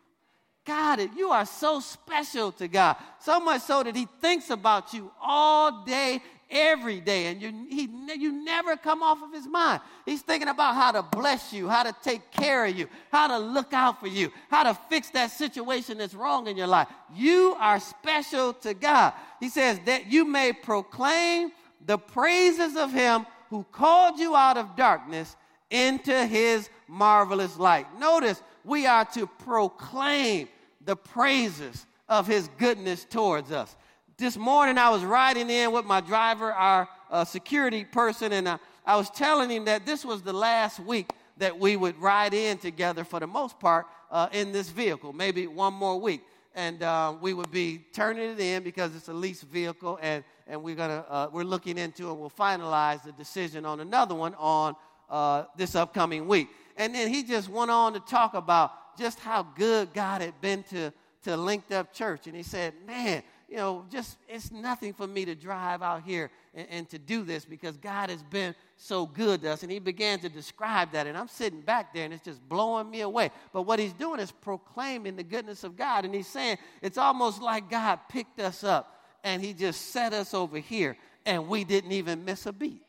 [0.65, 2.97] God, you are so special to God.
[3.19, 7.89] So much so that He thinks about you all day, every day, and you, he,
[8.17, 9.81] you never come off of His mind.
[10.05, 13.37] He's thinking about how to bless you, how to take care of you, how to
[13.37, 16.87] look out for you, how to fix that situation that's wrong in your life.
[17.15, 19.13] You are special to God.
[19.39, 21.51] He says that you may proclaim
[21.85, 25.35] the praises of Him who called you out of darkness
[25.69, 27.87] into His marvelous light.
[27.99, 30.47] Notice, we are to proclaim
[30.83, 33.75] the praises of his goodness towards us.
[34.17, 38.59] This morning I was riding in with my driver, our uh, security person, and I,
[38.85, 42.57] I was telling him that this was the last week that we would ride in
[42.57, 46.21] together for the most part uh, in this vehicle, maybe one more week.
[46.55, 50.61] And uh, we would be turning it in because it's a leased vehicle, and, and
[50.61, 54.75] we're, gonna, uh, we're looking into and we'll finalize the decision on another one on
[55.09, 56.49] uh, this upcoming week.
[56.79, 60.63] And then he just went on to talk about just how good God had been
[60.63, 60.91] to,
[61.23, 62.25] to Linked Up Church.
[62.25, 66.31] And he said, Man, you know, just it's nothing for me to drive out here
[66.55, 69.63] and, and, to do this because God has been so good to us.
[69.63, 71.05] And he began to describe that.
[71.05, 73.31] And I'm sitting back there and it's just blowing me away.
[73.51, 76.05] But what he's doing is proclaiming the goodness of God.
[76.05, 80.33] And he's saying it's almost like God picked us up and he just set us
[80.33, 82.83] over here and we didn't even miss a beat.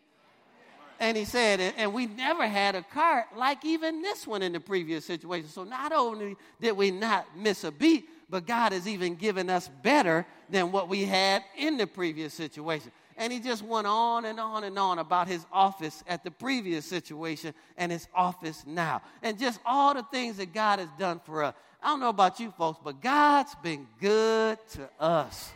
[1.00, 4.60] And he said, and we never had a cart like even this one in the
[4.60, 5.48] previous situation.
[5.48, 9.70] So not only did we not miss a beat, but God has even given us
[9.82, 12.92] better than what we had in the previous situation.
[13.16, 16.84] And he just went on and on and on about his office at the previous
[16.84, 19.00] situation and his office now.
[19.22, 21.54] And just all the things that God has done for us.
[21.82, 25.50] I don't know about you folks, but God's been good to us.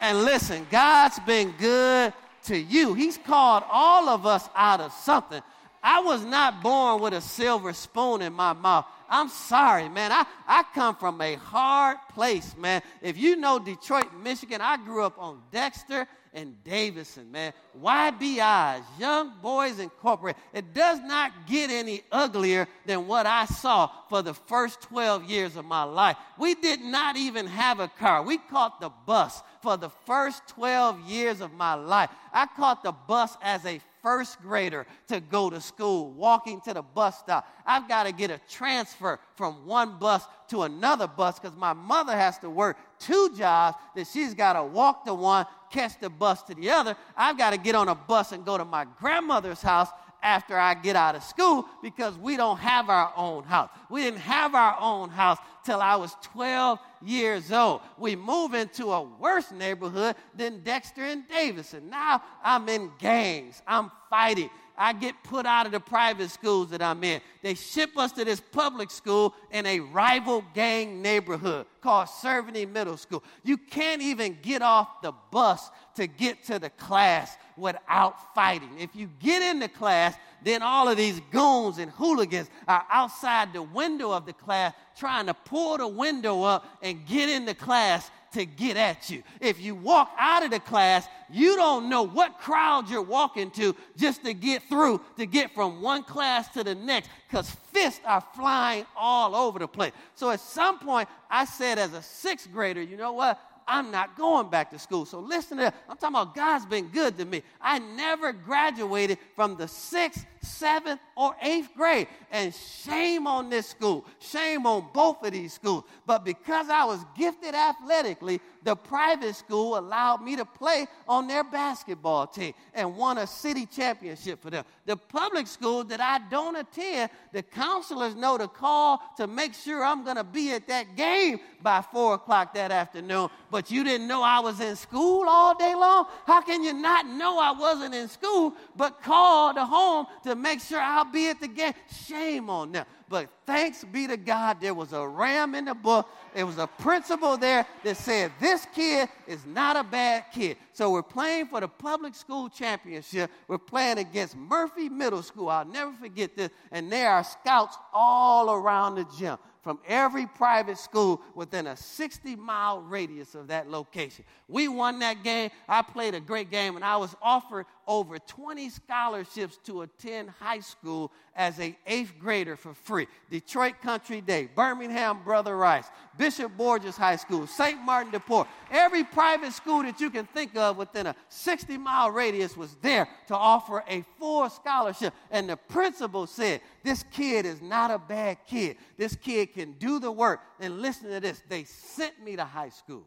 [0.00, 2.12] And listen, God's been good
[2.44, 2.94] to you.
[2.94, 5.42] He's called all of us out of something.
[5.82, 8.86] I was not born with a silver spoon in my mouth.
[9.08, 10.12] I'm sorry, man.
[10.12, 12.82] I, I come from a hard place, man.
[13.00, 17.52] If you know Detroit, Michigan, I grew up on Dexter and Davison, man.
[17.80, 20.40] YBIs, Young Boys Incorporated.
[20.52, 25.56] It does not get any uglier than what I saw for the first 12 years
[25.56, 26.16] of my life.
[26.38, 28.22] We did not even have a car.
[28.22, 32.10] We caught the bus for the first 12 years of my life.
[32.32, 36.82] I caught the bus as a first grader to go to school, walking to the
[36.82, 37.46] bus stop.
[37.64, 42.12] I've got to get a transfer from one bus to another bus because my mother
[42.12, 46.42] has to work two jobs that she's got to walk to one, catch the bus
[46.44, 46.96] to the other.
[47.16, 49.88] I've got to get on a bus and go to my grandmother's house
[50.22, 53.70] after I get out of school because we don't have our own house.
[53.90, 57.80] We didn't have our own house till I was 12 years old.
[57.98, 61.90] We move into a worse neighborhood than Dexter and Davison.
[61.90, 63.62] Now I'm in gangs.
[63.66, 64.50] I'm fighting.
[64.82, 67.20] I get put out of the private schools that I'm in.
[67.40, 72.96] They ship us to this public school in a rival gang neighborhood called Cerveny Middle
[72.96, 73.22] School.
[73.44, 78.70] You can't even get off the bus to get to the class without fighting.
[78.80, 83.52] If you get in the class, then all of these goons and hooligans are outside
[83.52, 87.54] the window of the class trying to pull the window up and get in the
[87.54, 89.22] class to get at you.
[89.40, 93.74] If you walk out of the class, you don't know what crowd you're walking to
[93.96, 98.22] just to get through, to get from one class to the next, because fists are
[98.34, 99.92] flying all over the place.
[100.14, 103.40] So at some point, I said as a sixth grader, you know what?
[103.66, 105.04] I'm not going back to school.
[105.06, 105.74] So listen to that.
[105.88, 107.42] I'm talking about God's been good to me.
[107.60, 112.08] I never graduated from the sixth, seventh, or eighth grade.
[112.30, 114.04] And shame on this school.
[114.18, 115.84] Shame on both of these schools.
[116.06, 121.44] But because I was gifted athletically, the private school allowed me to play on their
[121.44, 124.64] basketball team and won a city championship for them.
[124.86, 129.84] The public school that I don't attend, the counselors know to call to make sure
[129.84, 133.28] I'm going to be at that game by four o'clock that afternoon.
[133.50, 136.06] But you didn't know I was in school all day long?
[136.26, 140.60] How can you not know I wasn't in school but call the home to make
[140.60, 141.74] sure I'll be at the game?
[142.06, 142.86] Shame on them.
[143.12, 146.08] But thanks be to God, there was a ram in the book.
[146.34, 150.56] There was a principal there that said, This kid is not a bad kid.
[150.72, 153.30] So we're playing for the public school championship.
[153.48, 155.50] We're playing against Murphy Middle School.
[155.50, 156.48] I'll never forget this.
[156.70, 162.34] And there are scouts all around the gym from every private school within a 60
[162.36, 164.24] mile radius of that location.
[164.48, 165.50] We won that game.
[165.68, 170.60] I played a great game, and I was offered over 20 scholarships to attend high
[170.60, 173.06] school as a eighth grader for free.
[173.30, 177.80] Detroit Country Day, Birmingham Brother Rice, Bishop Borgess High School, St.
[177.80, 178.46] Martin de Porres.
[178.70, 183.08] Every private school that you can think of within a 60 mile radius was there
[183.28, 185.14] to offer a full scholarship.
[185.30, 188.76] And the principal said, This kid is not a bad kid.
[188.96, 190.40] This kid can do the work.
[190.60, 193.04] And listen to this they sent me to high school.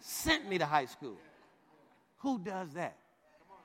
[0.00, 1.18] Sent me to high school.
[2.18, 2.96] Who does that?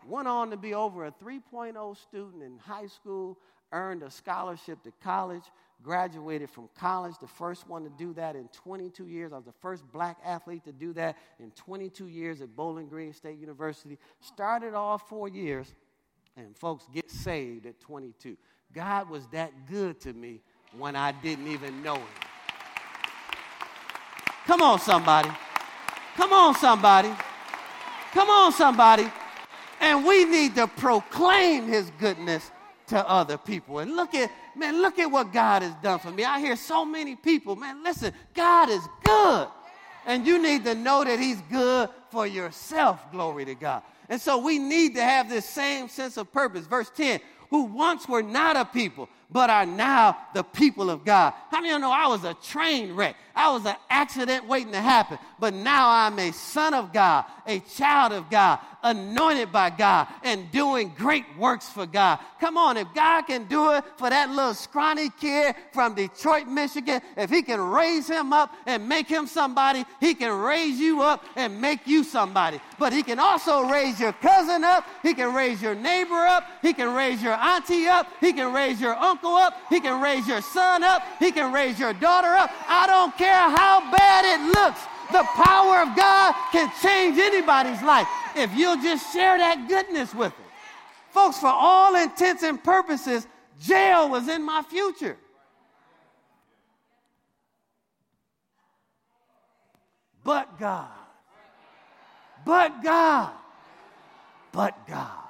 [0.07, 3.37] Went on to be over a 3.0 student in high school,
[3.71, 5.43] earned a scholarship to college,
[5.81, 9.33] graduated from college, the first one to do that in 22 years.
[9.33, 13.13] I was the first black athlete to do that in 22 years at Bowling Green
[13.13, 13.97] State University.
[14.21, 15.73] Started all four years,
[16.37, 18.37] and folks get saved at 22.
[18.73, 20.41] God was that good to me
[20.77, 22.07] when I didn't even know Him.
[24.45, 25.29] Come on, somebody.
[26.15, 27.13] Come on, somebody.
[28.13, 29.11] Come on, somebody.
[29.81, 32.51] And we need to proclaim his goodness
[32.87, 33.79] to other people.
[33.79, 36.23] And look at, man, look at what God has done for me.
[36.23, 39.47] I hear so many people, man, listen, God is good.
[40.05, 43.11] And you need to know that he's good for yourself.
[43.11, 43.81] Glory to God.
[44.09, 46.67] And so we need to have this same sense of purpose.
[46.67, 47.19] Verse 10
[47.53, 51.33] who once were not a people, but are now the people of God.
[51.49, 53.15] How many of you know I was a train wreck?
[53.35, 57.59] I was an accident waiting to happen, but now I'm a son of God, a
[57.59, 62.19] child of God, anointed by God, and doing great works for God.
[62.39, 67.01] Come on, if God can do it for that little scrawny kid from Detroit, Michigan,
[67.17, 71.23] if He can raise him up and make him somebody, He can raise you up
[71.35, 72.59] and make you somebody.
[72.77, 76.73] But He can also raise your cousin up, He can raise your neighbor up, He
[76.73, 79.53] can raise your auntie up, He can raise your uncle up.
[79.69, 81.03] He can raise your son up.
[81.19, 82.51] He can raise your daughter up.
[82.67, 84.79] I don't care how bad it looks.
[85.11, 90.35] The power of God can change anybody's life if you'll just share that goodness with
[90.35, 90.45] them.
[91.11, 93.27] Folks, for all intents and purposes,
[93.61, 95.17] jail was in my future.
[100.23, 100.87] But God.
[102.45, 103.31] But God.
[104.51, 105.23] But God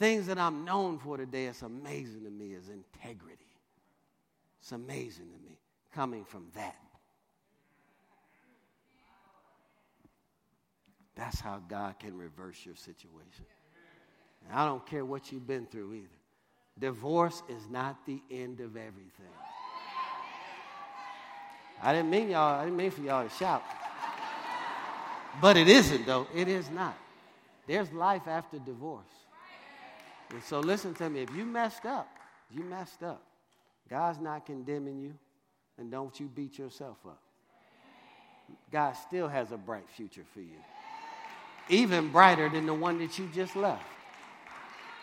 [0.00, 3.44] things that I'm known for today, it's amazing to me, is integrity.
[4.58, 5.58] It's amazing to me
[5.94, 6.79] coming from that.
[11.20, 13.44] That's how God can reverse your situation.
[14.42, 16.08] And I don't care what you've been through either.
[16.78, 19.34] Divorce is not the end of everything.
[21.82, 23.62] I didn't mean y'all, I didn't mean for y'all to shout.
[25.42, 26.26] But it isn't though.
[26.34, 26.96] It is not.
[27.66, 29.04] There's life after divorce.
[30.30, 31.20] And so listen to me.
[31.20, 32.08] If you messed up,
[32.50, 33.22] you messed up.
[33.90, 35.12] God's not condemning you,
[35.76, 37.20] and don't you beat yourself up.
[38.72, 40.56] God still has a bright future for you,
[41.70, 43.84] even brighter than the one that you just left.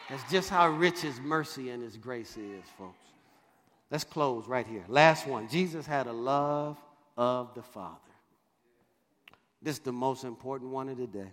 [0.10, 3.06] That's just how rich His mercy and His grace is, folks.
[3.90, 4.84] Let's close right here.
[4.88, 5.48] Last one.
[5.50, 6.78] Jesus had a love
[7.18, 7.98] of the Father.
[9.62, 11.32] This is the most important one of the day.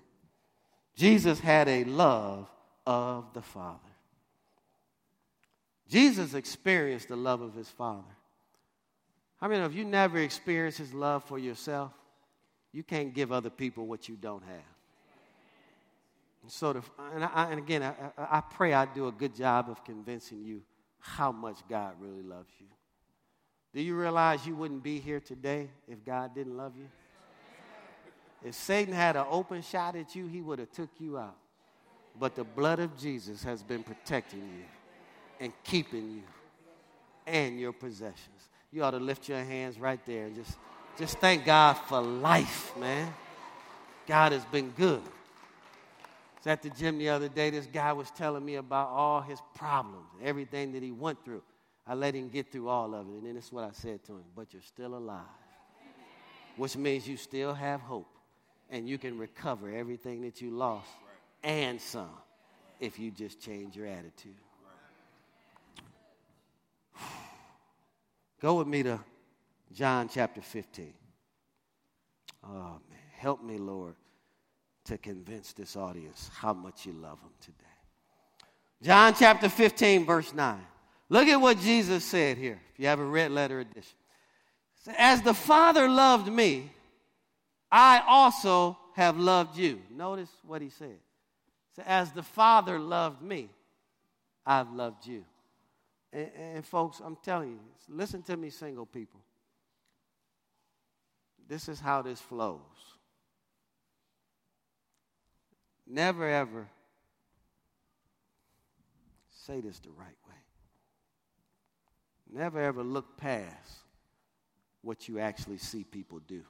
[0.97, 2.49] Jesus had a love
[2.87, 3.79] of the Father.
[5.89, 8.03] Jesus experienced the love of his Father.
[9.41, 11.93] I mean, if you never experienced his love for yourself,
[12.73, 14.74] you can't give other people what you don't have.
[16.45, 16.83] And so, the,
[17.13, 20.63] and, I, and again, I, I pray I do a good job of convincing you
[21.01, 22.67] how much God really loves you.
[23.75, 26.89] Do you realize you wouldn't be here today if God didn't love you?
[28.45, 31.35] If Satan had an open shot at you, he would have took you out
[32.19, 34.65] but the blood of Jesus has been protecting you
[35.41, 36.23] and keeping you
[37.27, 38.49] and your possessions.
[38.71, 40.57] You ought to lift your hands right there and just,
[40.99, 43.13] just thank God for life, man.
[44.07, 45.03] God has been good.
[46.45, 47.51] Was at the gym the other day.
[47.51, 51.43] This guy was telling me about all his problems, everything that he went through.
[51.87, 53.13] I let him get through all of it.
[53.13, 55.23] And then this is what I said to him But you're still alive,
[56.57, 58.09] which means you still have hope
[58.71, 60.91] and you can recover everything that you lost
[61.43, 62.11] and some
[62.81, 64.35] if you just change your attitude.
[68.41, 69.01] Go with me to
[69.73, 70.93] John chapter 15.
[72.47, 72.81] Oh, man.
[73.17, 73.95] Help me, Lord,
[74.85, 77.65] to convince this audience how much you love them today.
[78.83, 80.61] John chapter 15, verse 9.
[81.09, 83.97] Look at what Jesus said here, if you have a red letter edition.
[84.99, 86.71] As the Father loved me,
[87.71, 89.81] I also have loved you.
[89.91, 90.99] Notice what he said.
[91.85, 93.49] As the Father loved me,
[94.47, 95.25] I've loved you.
[96.13, 99.21] And, and folks, I'm telling you, listen to me, single people.
[101.49, 102.61] This is how this flows.
[105.87, 106.67] Never ever
[109.31, 110.35] say this the right way.
[112.33, 113.85] Never ever look past
[114.83, 116.43] what you actually see people do.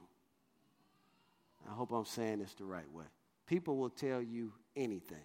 [1.69, 3.05] I hope I'm saying this the right way.
[3.47, 5.17] People will tell you anything.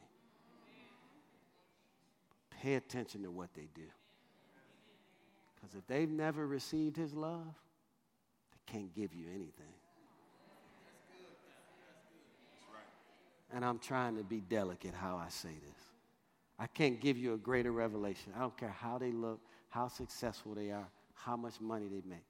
[2.50, 3.88] Pay attention to what they do.
[5.54, 7.54] Because if they've never received his love,
[8.52, 9.74] they can't give you anything.
[13.52, 15.84] And I'm trying to be delicate how I say this.
[16.58, 18.32] I can't give you a greater revelation.
[18.36, 19.40] I don't care how they look,
[19.70, 22.26] how successful they are, how much money they make.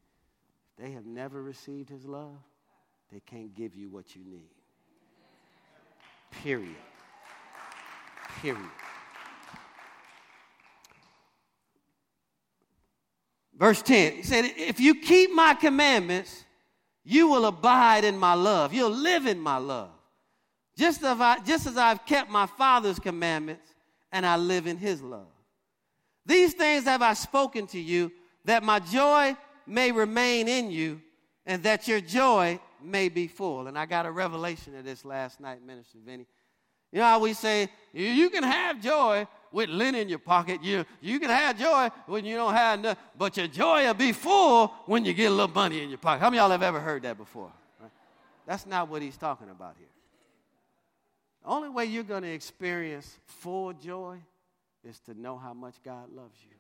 [0.77, 2.39] If they have never received his love,
[3.13, 4.51] they can't give you what you need.
[6.31, 6.77] Period.
[8.41, 8.71] Period.
[13.59, 16.45] Verse 10, he said, If you keep my commandments,
[17.05, 18.73] you will abide in my love.
[18.73, 19.91] You'll live in my love.
[20.81, 23.75] Just as, I, just as I've kept my Father's commandments
[24.13, 25.27] and I live in his love.
[26.25, 28.11] These things have I spoken to you,
[28.47, 31.03] that my joy may remain in you,
[31.45, 33.67] and that your joy may be full.
[33.67, 36.25] And I got a revelation of this last night, Minister Vinny.
[36.93, 40.63] You know how we say, you can have joy with lint in your pocket.
[40.63, 44.13] You, you can have joy when you don't have enough, but your joy will be
[44.13, 46.21] full when you get a little money in your pocket.
[46.21, 47.53] How many of y'all have ever heard that before?
[47.79, 47.91] Right?
[48.47, 49.89] That's not what he's talking about here.
[51.43, 54.19] The only way you're going to experience full joy
[54.85, 56.57] is to know how much God loves you.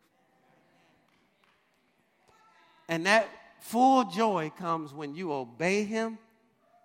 [2.89, 3.28] And that
[3.61, 6.18] full joy comes when you obey Him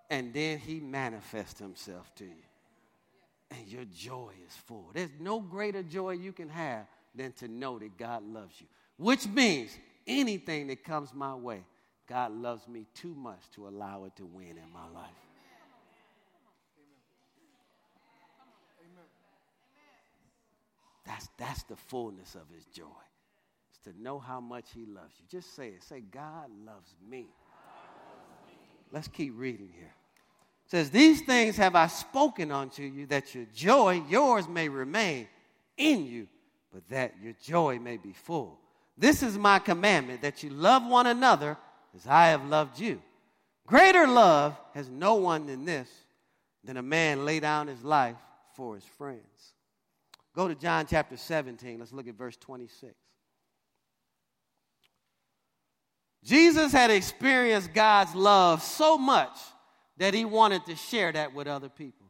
[0.10, 2.32] and then He manifests Himself to you.
[3.52, 4.92] And your joy is full.
[4.94, 6.86] There's no greater joy you can have
[7.16, 8.68] than to know that God loves you,
[8.98, 11.64] which means anything that comes my way,
[12.08, 15.25] God loves me too much to allow it to win in my life.
[21.06, 22.84] That's, that's the fullness of his joy.
[23.70, 25.26] It's to know how much he loves you.
[25.30, 25.84] Just say it.
[25.84, 27.28] Say, God loves me.
[28.92, 29.94] Let's keep reading here.
[30.66, 35.28] It says, These things have I spoken unto you, that your joy, yours, may remain
[35.78, 36.28] in you,
[36.74, 38.60] but that your joy may be full.
[38.98, 41.58] This is my commandment, that you love one another
[41.96, 43.02] as I have loved you.
[43.68, 45.90] Greater love has no one than this,
[46.64, 48.16] than a man lay down his life
[48.56, 49.54] for his friends.
[50.36, 51.80] Go to John chapter 17.
[51.80, 52.94] Let's look at verse 26.
[56.24, 59.38] Jesus had experienced God's love so much
[59.98, 62.08] that he wanted to share that with other people.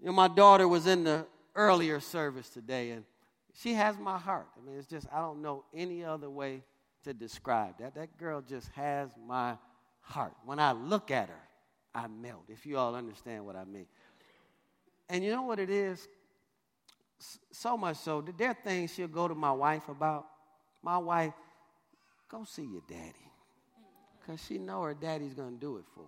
[0.00, 3.04] You know, my daughter was in the earlier service today, and
[3.52, 4.46] she has my heart.
[4.56, 6.62] I mean, it's just, I don't know any other way
[7.02, 7.94] to describe that.
[7.94, 9.56] That girl just has my
[10.00, 10.32] heart.
[10.44, 11.42] When I look at her,
[11.94, 13.86] I melt, if you all understand what I mean.
[15.08, 16.08] And you know what it is?
[17.50, 20.26] So much so that there are things she'll go to my wife about.
[20.82, 21.32] My wife,
[22.28, 23.14] go see your daddy.
[24.20, 26.06] Because she know her daddy's going to do it for her.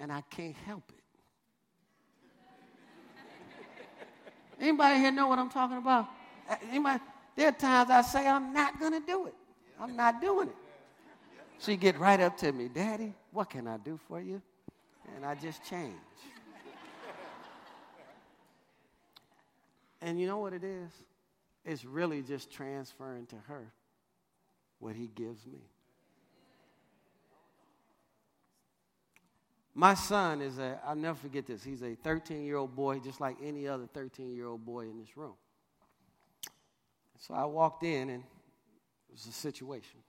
[0.00, 1.02] And I can't help it.
[4.60, 6.08] Anybody here know what I'm talking about?
[6.68, 7.00] Anybody?
[7.36, 9.34] There are times I say I'm not going to do it.
[9.80, 10.56] I'm not doing it.
[11.58, 14.40] She get right up to me, Daddy, what can I do for you?
[15.14, 15.94] And I just change.
[20.02, 20.90] And you know what it is?
[21.64, 23.72] It's really just transferring to her
[24.78, 25.60] what he gives me.
[29.74, 33.20] My son is a, I'll never forget this, he's a 13 year old boy, just
[33.20, 35.34] like any other 13 year old boy in this room.
[37.18, 40.00] So I walked in and it was a situation.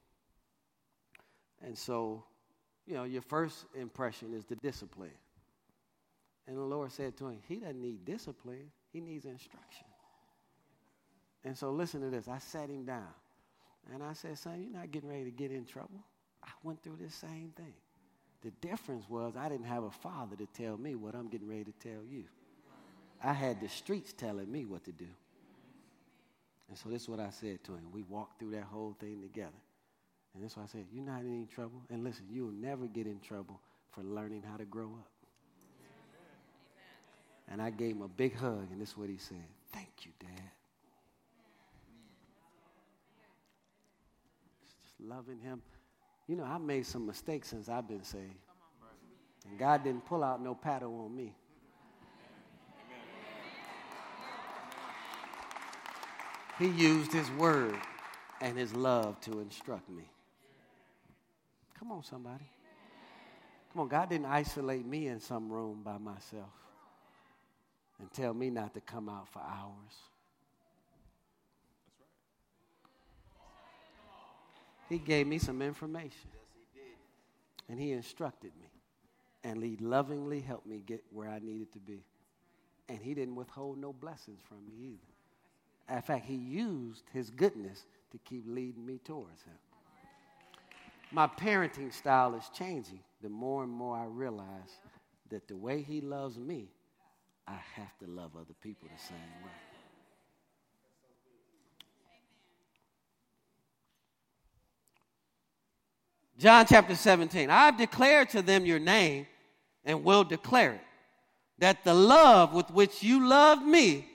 [1.64, 2.24] And so,
[2.88, 5.12] you know, your first impression is the discipline.
[6.48, 8.72] And the Lord said to him, He doesn't need discipline.
[8.92, 9.88] He needs instruction.
[11.44, 12.28] And so listen to this.
[12.28, 13.08] I sat him down
[13.94, 16.04] and I said, Son, you're not getting ready to get in trouble.
[16.44, 17.74] I went through this same thing.
[18.42, 21.66] The difference was I didn't have a father to tell me what I'm getting ready
[21.66, 22.26] to tell you.
[23.24, 25.08] I had the streets telling me what to do.
[26.70, 27.92] And so this is what I said to him.
[27.92, 29.52] We walked through that whole thing together.
[30.34, 31.82] And that's why I said, You're not in any trouble.
[31.90, 33.60] And listen, you'll never get in trouble
[33.92, 35.12] for learning how to grow up.
[37.52, 39.44] And I gave him a big hug, and this is what he said
[39.74, 40.52] Thank you, Dad.
[44.84, 45.62] Just loving him.
[46.28, 48.36] You know, I've made some mistakes since I've been saved.
[49.50, 51.34] And God didn't pull out no paddle on me.
[56.58, 57.76] He used his word
[58.40, 60.04] and his love to instruct me.
[61.78, 62.50] Come on, somebody.
[63.74, 66.50] Come on, God didn't isolate me in some room by myself
[68.02, 69.94] and tell me not to come out for hours.
[74.90, 76.30] He gave me some information.
[77.70, 78.68] And he instructed me.
[79.44, 82.04] And he lovingly helped me get where I needed to be.
[82.90, 85.96] And he didn't withhold no blessings from me either.
[85.96, 89.54] In fact, he used his goodness to keep leading me towards him.
[91.12, 94.80] My parenting style is changing the more and more I realize
[95.30, 96.68] that the way he loves me,
[97.52, 99.52] I have to love other people the same way.
[106.38, 107.50] John chapter 17.
[107.50, 109.28] I've declared to them your name
[109.84, 110.82] and will declare it,
[111.60, 114.08] that the love with which you loved me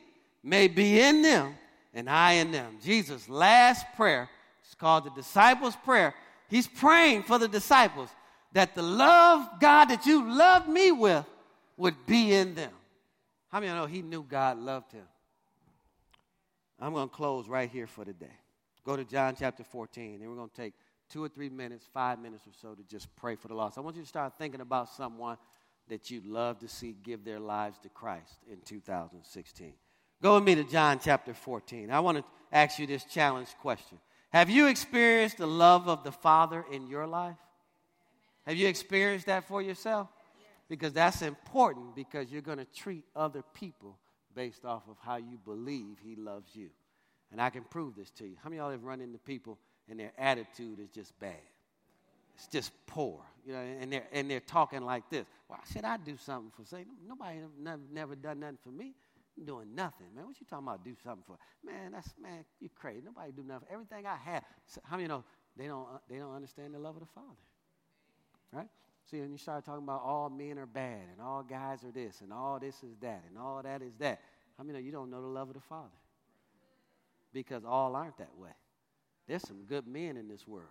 [0.43, 1.57] may be in them
[1.93, 2.79] and I in them.
[2.83, 4.31] Jesus' last prayer
[4.67, 6.15] is called the disciples' prayer.
[6.49, 8.09] He's praying for the disciples
[8.55, 11.27] that the love, God, that you loved me with
[11.77, 12.73] would be in them.
[13.57, 15.07] How of you know he knew God loved him?
[16.79, 18.37] I'm going to close right here for today.
[18.85, 20.75] Go to John chapter 14, and we're going to take
[21.09, 23.79] two or three minutes, five minutes or so to just pray for the lost.
[23.79, 25.39] I want you to start thinking about someone
[25.89, 29.73] that you'd love to see give their lives to Christ in 2016.
[30.21, 31.91] Go with me to John chapter 14.
[31.91, 33.97] I want to ask you this challenge question
[34.35, 37.39] Have you experienced the love of the Father in your life?
[38.47, 40.11] Have you experienced that for yourself?
[40.69, 43.99] Because that's important because you're going to treat other people
[44.35, 46.71] based off of how you believe He loves you.
[47.31, 48.37] And I can prove this to you.
[48.43, 49.59] How many of y'all have run into people
[49.89, 51.35] and their attitude is just bad.
[52.35, 55.27] It's just poor, you know, and they're, and they're talking like this.
[55.47, 56.93] Why should I do something for Satan?
[57.07, 58.95] Nobody never, never done nothing for me.
[59.39, 60.27] I'm doing nothing, man.
[60.27, 60.85] What you talking about?
[60.85, 61.39] Do something for?
[61.65, 62.45] Man, that's man.
[62.61, 63.03] You crazy?
[63.05, 63.69] Nobody do nothing.
[63.71, 64.43] Everything I have.
[64.67, 65.25] So, how many know
[65.57, 67.27] they don't uh, they don't understand the love of the Father,
[68.53, 68.69] right?
[69.11, 72.21] See, when you start talking about all men are bad and all guys are this
[72.23, 74.21] and all this is that and all that is that,
[74.59, 75.89] how many know you don't know the love of the Father?
[77.33, 78.51] Because all aren't that way.
[79.29, 80.67] There's some good men in this world.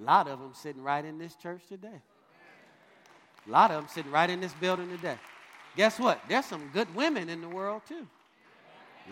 [0.00, 2.00] A lot of them sitting right in this church today.
[3.46, 5.18] A lot of them sitting right in this building today.
[5.76, 6.20] Guess what?
[6.28, 8.06] There's some good women in the world too.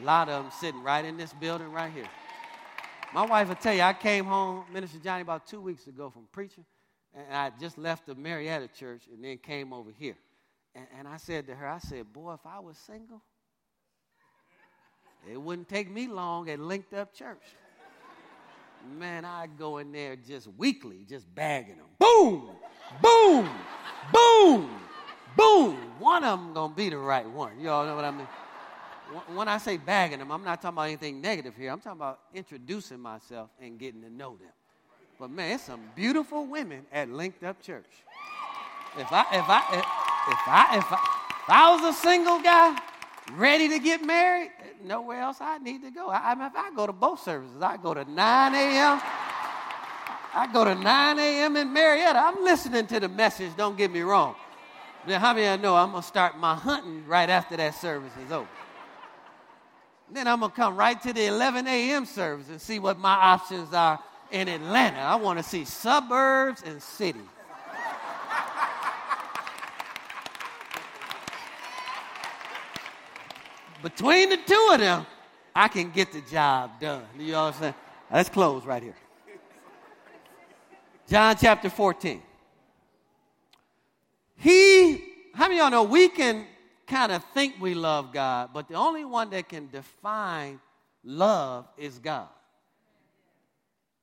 [0.01, 2.09] A lot of them sitting right in this building right here.
[3.15, 6.27] My wife will tell you, I came home, Minister Johnny, about two weeks ago from
[6.33, 6.65] preaching,
[7.15, 10.17] and I just left the Marietta church and then came over here.
[10.75, 13.23] And, and I said to her, I said, Boy, if I was single,
[15.31, 17.43] it wouldn't take me long at Linked Up Church
[18.97, 21.87] man, I'd go in there just weekly, just bagging them.
[21.99, 22.51] Boom,
[23.03, 23.49] boom,
[24.13, 24.71] boom,
[25.37, 25.77] boom.
[25.99, 27.59] One of them gonna be the right one.
[27.61, 28.29] You all know what I mean?
[29.35, 31.71] When I say bagging them, I'm not talking about anything negative here.
[31.71, 34.53] I'm talking about introducing myself and getting to know them.
[35.19, 37.91] But man, it's some beautiful women at Linked Up Church.
[38.97, 39.85] If I if I if,
[40.47, 42.79] I if I, if I was a single guy,
[43.33, 44.53] ready to get married,
[44.85, 46.09] nowhere else I need to go.
[46.09, 49.01] I, I, if I go to both services, I go to 9 a.m.
[50.35, 51.57] I go to 9 a.m.
[51.57, 52.19] in Marietta.
[52.19, 54.37] I'm listening to the message, don't get me wrong.
[55.07, 58.13] Now, how many you know I'm going to start my hunting right after that service
[58.25, 58.49] is over?
[60.11, 62.07] Then I'm going to come right to the 11 a.m.
[62.07, 63.99] service and see what my options are
[64.31, 64.99] in Atlanta.
[64.99, 67.21] I want to see suburbs and city.
[73.83, 75.07] between the two of them,
[75.55, 77.05] I can get the job done.
[77.19, 77.75] You know what I'm saying?
[78.11, 78.97] Let's close right here.
[81.09, 82.23] John chapter 14.
[84.37, 85.05] He,
[85.35, 86.47] how many of y'all know we can
[86.87, 90.61] kind of think we love God, but the only one that can define
[91.05, 92.29] love is God.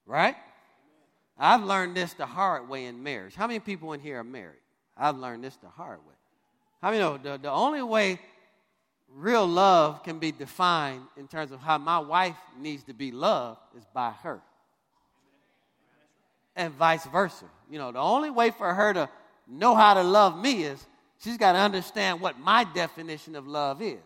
[0.06, 0.36] Right?
[1.38, 3.36] I've learned this the hard way in marriage.
[3.36, 4.60] How many people in here are married?
[4.95, 6.14] I've learned this the hard way.
[6.82, 8.20] How many know the, the only way
[9.16, 13.60] real love can be defined in terms of how my wife needs to be loved
[13.78, 14.41] is by her.
[16.56, 17.45] And vice versa.
[17.70, 19.10] You know, the only way for her to
[19.47, 20.86] know how to love me is
[21.20, 23.99] she's got to understand what my definition of love is.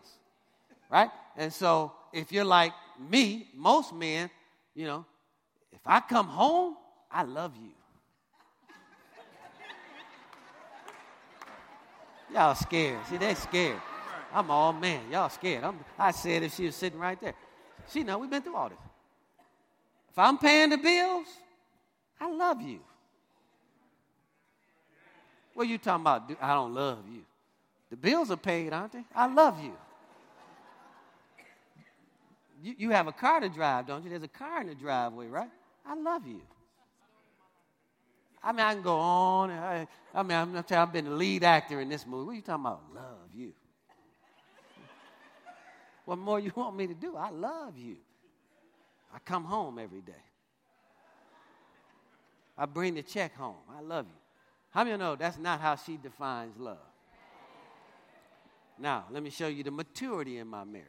[0.90, 1.10] Right?
[1.38, 4.30] And so if you're like me, most men,
[4.76, 5.06] you know,
[5.74, 6.76] if I come home,
[7.12, 7.72] I love you.
[12.34, 13.00] Y'all scared.
[13.10, 13.82] See, they're scared.
[14.34, 15.02] I'm all man.
[15.12, 15.64] Y'all scared.
[15.64, 17.34] I'm, I said if she was sitting right there.
[17.92, 18.78] She know we've been through all this.
[20.12, 21.28] If I'm paying the bills,
[22.20, 22.80] I love you.
[25.54, 26.32] What are you talking about?
[26.40, 27.22] I don't love you.
[27.90, 29.04] The bills are paid, aren't they?
[29.16, 29.74] I love you.
[32.62, 34.10] you, you have a car to drive, don't you?
[34.10, 35.50] There's a car in the driveway, right?
[35.90, 36.42] I love you.
[38.44, 39.50] I mean, I can go on.
[39.50, 42.26] I, I mean, I'm, I'm I've been the lead actor in this movie.
[42.26, 42.82] What are you talking about?
[42.94, 43.54] Love you.
[46.06, 47.16] what more you want me to do?
[47.18, 47.98] I love you.
[49.14, 50.14] I come home every day.
[52.56, 53.56] I bring the check home.
[53.76, 54.20] I love you.
[54.70, 56.78] How many know that's not how she defines love?
[58.78, 60.86] Now, let me show you the maturity in my marriage.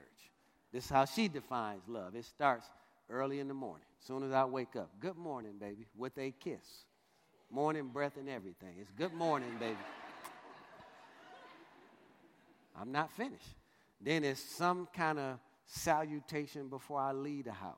[0.72, 2.14] This is how she defines love.
[2.14, 2.66] It starts
[3.10, 4.90] early in the morning, as soon as I wake up.
[5.00, 6.84] Good morning, baby, with a kiss.
[7.50, 8.76] Morning breath and everything.
[8.80, 9.76] It's good morning, baby.
[12.80, 13.56] I'm not finished.
[14.00, 17.74] Then it's some kind of salutation before I leave the house.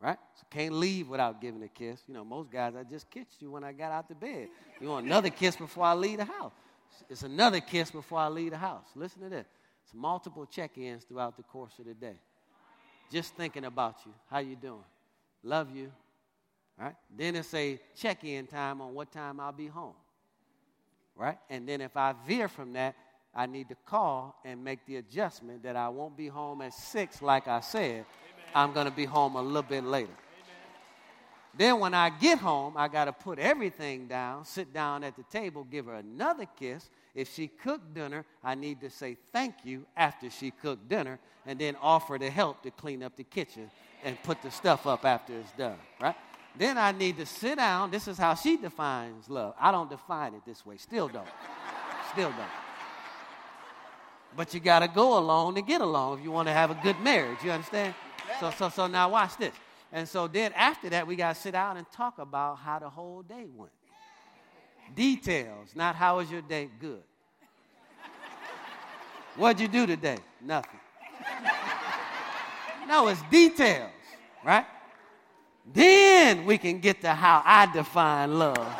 [0.00, 0.18] Right?
[0.34, 2.02] So can't leave without giving a kiss.
[2.08, 4.48] You know, most guys, I just kissed you when I got out the bed.
[4.80, 6.52] You want another kiss before I leave the house.
[7.08, 8.88] It's another kiss before I leave the house.
[8.96, 9.46] Listen to this.
[9.84, 12.16] It's multiple check-ins throughout the course of the day.
[13.12, 14.12] Just thinking about you.
[14.30, 14.84] How you doing?
[15.42, 15.92] Love you.
[16.78, 16.94] Right?
[17.14, 19.92] Then it's a check-in time on what time I'll be home.
[21.14, 21.36] Right?
[21.50, 22.94] And then if I veer from that,
[23.34, 27.20] I need to call and make the adjustment that I won't be home at six,
[27.20, 27.82] like I said.
[27.82, 28.06] Amen.
[28.54, 30.12] I'm going to be home a little bit later.
[31.54, 35.22] Then when I get home, I got to put everything down, sit down at the
[35.24, 36.88] table, give her another kiss.
[37.14, 41.58] If she cooked dinner, I need to say thank you after she cooked dinner and
[41.58, 43.70] then offer to help to clean up the kitchen
[44.04, 46.16] and put the stuff up after it's done, right?
[46.56, 47.90] Then I need to sit down.
[47.90, 49.54] This is how she defines love.
[49.58, 50.76] I don't define it this way.
[50.76, 51.28] Still don't.
[52.12, 52.40] Still don't.
[54.36, 56.78] But you got to go along to get along if you want to have a
[56.82, 57.38] good marriage.
[57.44, 57.94] You understand?
[58.40, 59.54] So, so, so now watch this.
[59.92, 62.88] And so then after that, we got to sit down and talk about how the
[62.88, 63.72] whole day went.
[64.94, 67.02] Details, not how was your day good.
[69.36, 70.18] What'd you do today?
[70.40, 70.80] Nothing.
[72.86, 73.90] No, it's details,
[74.44, 74.66] right?
[75.72, 78.76] Then we can get to how I define love.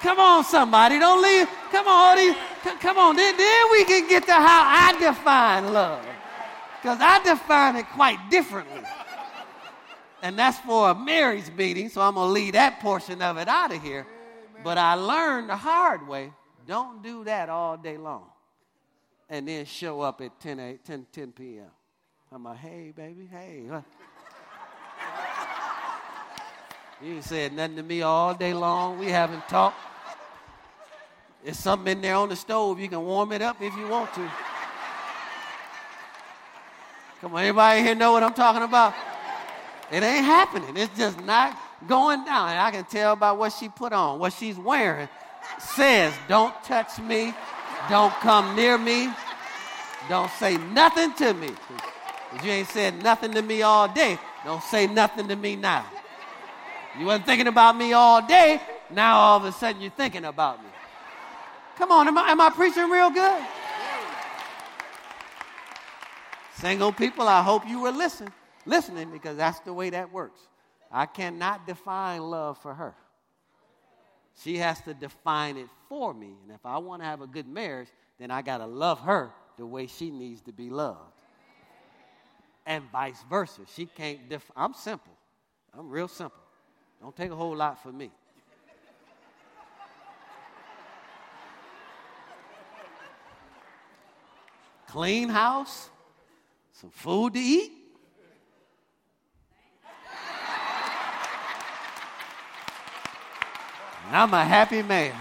[0.00, 1.48] Come on, somebody, don't leave.
[1.70, 2.36] Come on,
[2.80, 3.16] come on.
[3.16, 6.04] Then, then we can get to how I define love.
[6.80, 8.82] Because I define it quite differently.
[10.26, 13.46] And that's for a marriage meeting, so I'm going to leave that portion of it
[13.46, 14.04] out of here.
[14.64, 16.32] But I learned the hard way
[16.66, 18.24] don't do that all day long.
[19.30, 21.70] And then show up at 10, 8, 10, 10 p.m.
[22.32, 23.66] I'm like, hey, baby, hey.
[27.00, 28.98] You ain't said nothing to me all day long.
[28.98, 29.78] We haven't talked.
[31.44, 32.80] There's something in there on the stove.
[32.80, 34.28] You can warm it up if you want to.
[37.20, 38.92] Come on, everybody here know what I'm talking about?
[39.90, 40.76] It ain't happening.
[40.76, 41.56] It's just not
[41.86, 42.50] going down.
[42.50, 45.08] And I can tell by what she put on, what she's wearing
[45.58, 47.34] says, don't touch me,
[47.88, 49.10] don't come near me,
[50.08, 51.50] don't say nothing to me.
[52.42, 54.18] You ain't said nothing to me all day.
[54.44, 55.86] Don't say nothing to me now.
[56.98, 58.60] You wasn't thinking about me all day.
[58.90, 60.70] Now all of a sudden you're thinking about me.
[61.76, 63.42] Come on, am I, am I preaching real good?
[66.54, 68.32] Single people, I hope you were listening,
[68.66, 70.40] listening because that's the way that works.
[70.90, 72.94] I cannot define love for her.
[74.42, 76.34] She has to define it for me.
[76.42, 77.88] And if I want to have a good marriage,
[78.18, 81.00] then I got to love her the way she needs to be loved.
[82.66, 83.62] And vice versa.
[83.74, 85.12] She can't def- I'm simple.
[85.76, 86.42] I'm real simple.
[87.00, 88.10] Don't take a whole lot for me.
[94.88, 95.90] Clean house,
[96.72, 97.72] some food to eat.
[104.10, 105.14] I'm a happy man.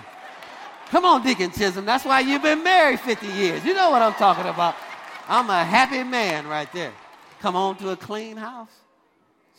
[0.89, 1.85] Come on, Deacon Chisholm.
[1.85, 3.65] That's why you've been married 50 years.
[3.65, 4.75] You know what I'm talking about.
[5.27, 6.93] I'm a happy man right there.
[7.39, 8.71] Come on to a clean house,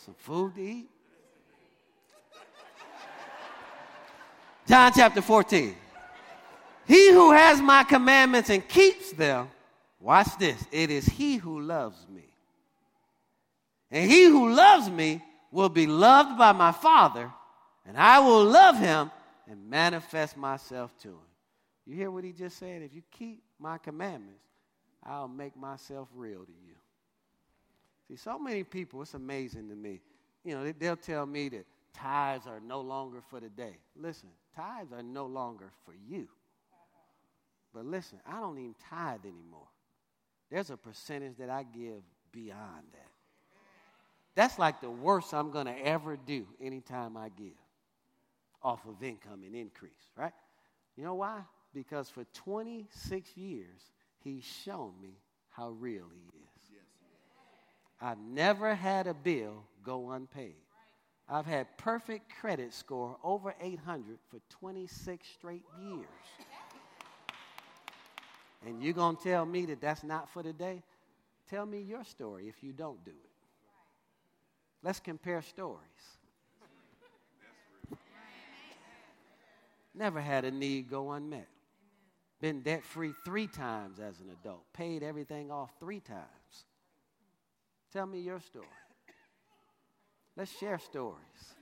[0.05, 0.89] some food to eat.
[4.67, 5.75] John chapter 14.
[6.85, 9.49] He who has my commandments and keeps them
[9.99, 10.63] Watch this.
[10.71, 12.23] It is he who loves me.
[13.89, 15.21] And he who loves me
[15.51, 17.31] will be loved by my Father,
[17.85, 19.09] and I will love him
[19.49, 21.27] and manifest myself to him.
[21.85, 22.81] You hear what he just said?
[22.81, 24.43] If you keep my commandments,
[25.03, 26.75] I'll make myself real to you.
[28.07, 30.01] See, so many people, it's amazing to me.
[30.43, 33.77] You know, they'll tell me that tithes are no longer for the day.
[33.95, 36.27] Listen, tithes are no longer for you.
[37.73, 39.67] But listen, I don't even tithe anymore.
[40.49, 43.11] There's a percentage that I give beyond that.
[44.35, 47.55] That's like the worst I'm going to ever do anytime I give
[48.63, 50.33] off of income and increase, right?
[50.95, 51.41] You know why?
[51.73, 53.91] Because for 26 years,
[54.23, 56.69] he's shown me how real He is.
[56.71, 56.81] Yes.
[58.01, 60.55] I've never had a bill go unpaid.
[61.29, 66.05] I've had perfect credit score over 800 for 26 straight years.
[68.65, 70.81] And you're going to tell me that that's not for today?
[71.49, 73.31] Tell me your story if you don't do it.
[74.83, 76.16] Let's compare stories.
[79.97, 81.47] Never had a need go unmet.
[82.39, 84.61] Been debt free three times as an adult.
[84.71, 86.65] Paid everything off three times.
[87.91, 88.67] Tell me your story.
[90.35, 91.55] Let's share stories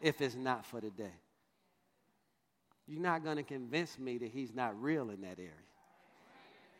[0.00, 1.14] if it's not for today.
[2.88, 5.52] You're not going to convince me that he's not real in that area.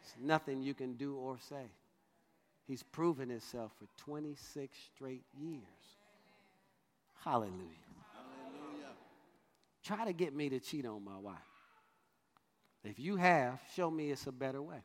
[0.02, 1.70] There's nothing you can do or say.
[2.66, 5.62] He's proven himself for 26 straight years.
[7.24, 7.52] Hallelujah.
[9.86, 11.36] Try to get me to cheat on my wife.
[12.82, 14.82] If you have, show me it's a better way.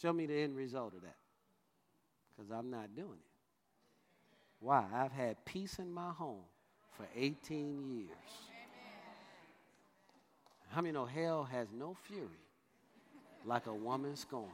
[0.00, 1.16] Show me the end result of that.
[2.36, 3.34] Because I'm not doing it.
[4.60, 4.84] Why?
[4.94, 6.44] I've had peace in my home
[6.96, 8.10] for 18 years.
[10.68, 12.28] How many know hell has no fury
[13.44, 14.50] like a woman scorned?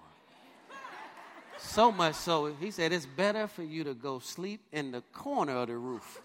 [1.58, 5.58] So much so, he said, it's better for you to go sleep in the corner
[5.58, 6.22] of the roof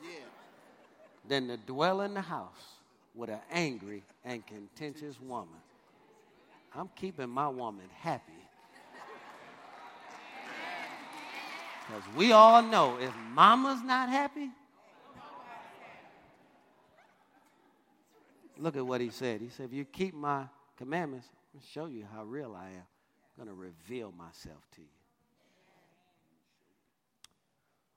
[1.28, 2.74] than to dwell in the house
[3.16, 5.59] with an angry and contentious woman.
[6.74, 8.34] I'm keeping my woman happy.
[11.88, 14.49] Because we all know if mama's not happy,
[18.57, 19.41] look at what he said.
[19.41, 20.45] He said, If you keep my
[20.78, 22.84] commandments, I'll show you how real I am.
[23.38, 24.95] I'm going to reveal myself to you.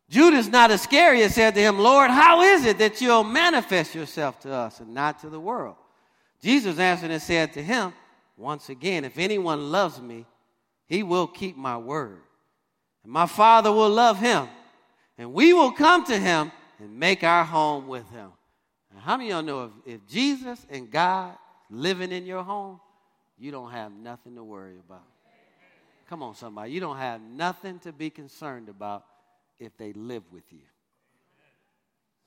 [0.09, 4.53] Judas, not Iscariot, said to him, Lord, how is it that you'll manifest yourself to
[4.53, 5.77] us and not to the world?
[6.41, 7.93] Jesus answered and said to him,
[8.37, 10.25] once again, if anyone loves me,
[10.87, 12.21] he will keep my word.
[13.03, 14.49] And my Father will love him,
[15.19, 18.31] and we will come to him and make our home with him.
[18.95, 21.35] Now, how many of y'all know if, if Jesus and God
[21.69, 22.81] living in your home,
[23.39, 25.05] you don't have nothing to worry about?
[26.09, 26.73] Come on, somebody.
[26.73, 29.05] You don't have nothing to be concerned about
[29.59, 30.61] if they live with you.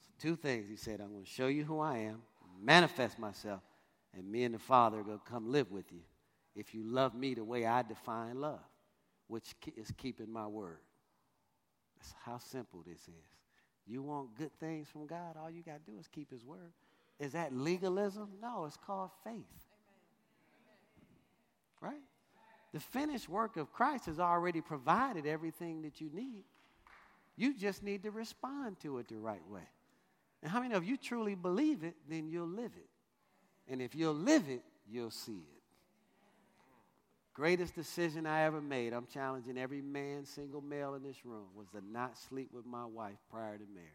[0.01, 0.67] So two things.
[0.69, 2.21] He said, I'm going to show you who I am,
[2.61, 3.61] manifest myself,
[4.15, 6.01] and me and the Father are going to come live with you
[6.55, 8.59] if you love me the way I define love,
[9.27, 10.79] which is keeping my word.
[11.97, 13.25] That's how simple this is.
[13.87, 16.71] You want good things from God, all you got to do is keep his word.
[17.19, 18.29] Is that legalism?
[18.41, 19.35] No, it's called faith.
[21.79, 22.01] Right?
[22.73, 26.43] The finished work of Christ has already provided everything that you need.
[27.35, 29.67] You just need to respond to it the right way.
[30.41, 32.89] And how many of you truly believe it, then you'll live it.
[33.71, 35.61] And if you'll live it, you'll see it.
[37.33, 41.67] Greatest decision I ever made, I'm challenging every man, single male in this room, was
[41.69, 43.89] to not sleep with my wife prior to marriage.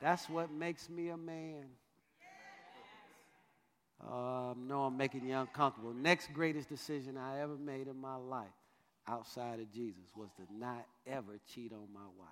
[0.00, 1.64] That's what makes me a man.
[4.00, 5.92] Uh, no, I'm making you uncomfortable.
[5.92, 8.46] Next greatest decision I ever made in my life
[9.10, 12.28] outside of Jesus was to not ever cheat on my wife.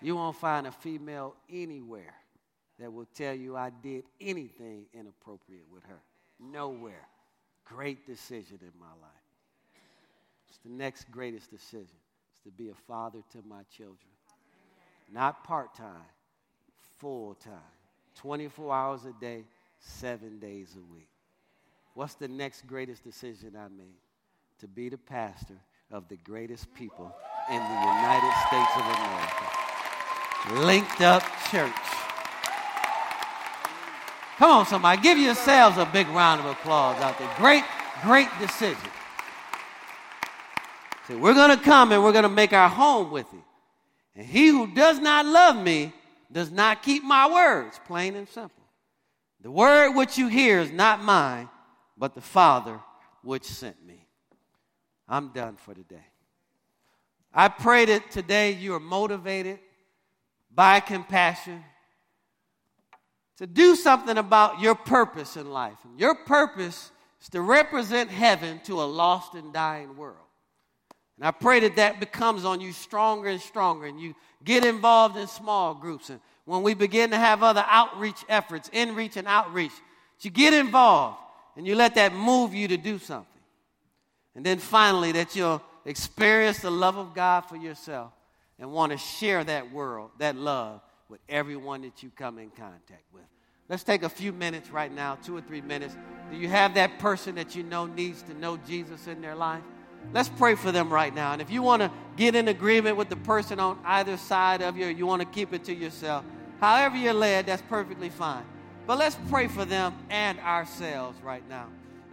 [0.00, 2.14] You won't find a female anywhere
[2.78, 6.00] that will tell you I did anything inappropriate with her.
[6.38, 7.08] Nowhere.
[7.64, 9.10] Great decision in my life.
[10.48, 11.96] It's the next greatest decision.
[12.32, 13.98] It's to be a father to my children.
[15.12, 16.06] Not part time,
[16.98, 17.52] full time.
[18.16, 19.44] 24 hours a day,
[19.78, 21.08] seven days a week.
[21.94, 23.96] What's the next greatest decision I made?
[24.60, 25.54] To be the pastor
[25.92, 27.14] of the greatest people
[27.48, 30.66] in the United States of America.
[30.66, 31.72] Linked Up Church.
[34.36, 35.00] Come on, somebody.
[35.00, 37.30] Give yourselves a big round of applause out there.
[37.36, 37.62] Great,
[38.02, 38.90] great decision.
[41.06, 43.44] So we're going to come and we're going to make our home with you.
[44.16, 45.92] And he who does not love me
[46.32, 48.64] does not keep my words, plain and simple.
[49.40, 51.48] The word which you hear is not mine,
[51.96, 52.80] but the Father
[53.22, 54.07] which sent me.
[55.08, 56.04] I'm done for today.
[57.32, 59.58] I pray that today you are motivated
[60.54, 61.62] by compassion
[63.38, 65.78] to do something about your purpose in life.
[65.84, 66.90] And your purpose
[67.22, 70.16] is to represent heaven to a lost and dying world.
[71.16, 75.16] And I pray that that becomes on you stronger and stronger, and you get involved
[75.16, 76.10] in small groups.
[76.10, 79.72] And when we begin to have other outreach efforts, in reach and outreach,
[80.20, 81.18] you get involved
[81.56, 83.37] and you let that move you to do something.
[84.38, 88.12] And then finally, that you'll experience the love of God for yourself
[88.60, 93.02] and want to share that world, that love, with everyone that you come in contact
[93.12, 93.24] with.
[93.68, 95.96] Let's take a few minutes right now, two or three minutes.
[96.30, 99.64] Do you have that person that you know needs to know Jesus in their life?
[100.12, 101.32] Let's pray for them right now.
[101.32, 104.76] And if you want to get in agreement with the person on either side of
[104.76, 106.24] you, or you want to keep it to yourself,
[106.60, 108.44] however you're led, that's perfectly fine.
[108.86, 111.66] But let's pray for them and ourselves right now.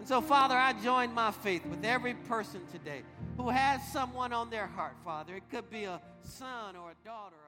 [0.06, 3.02] And so, Father, I join my faith with every person today
[3.38, 5.36] who has someone on their heart, Father.
[5.36, 7.45] It could be a son or a daughter.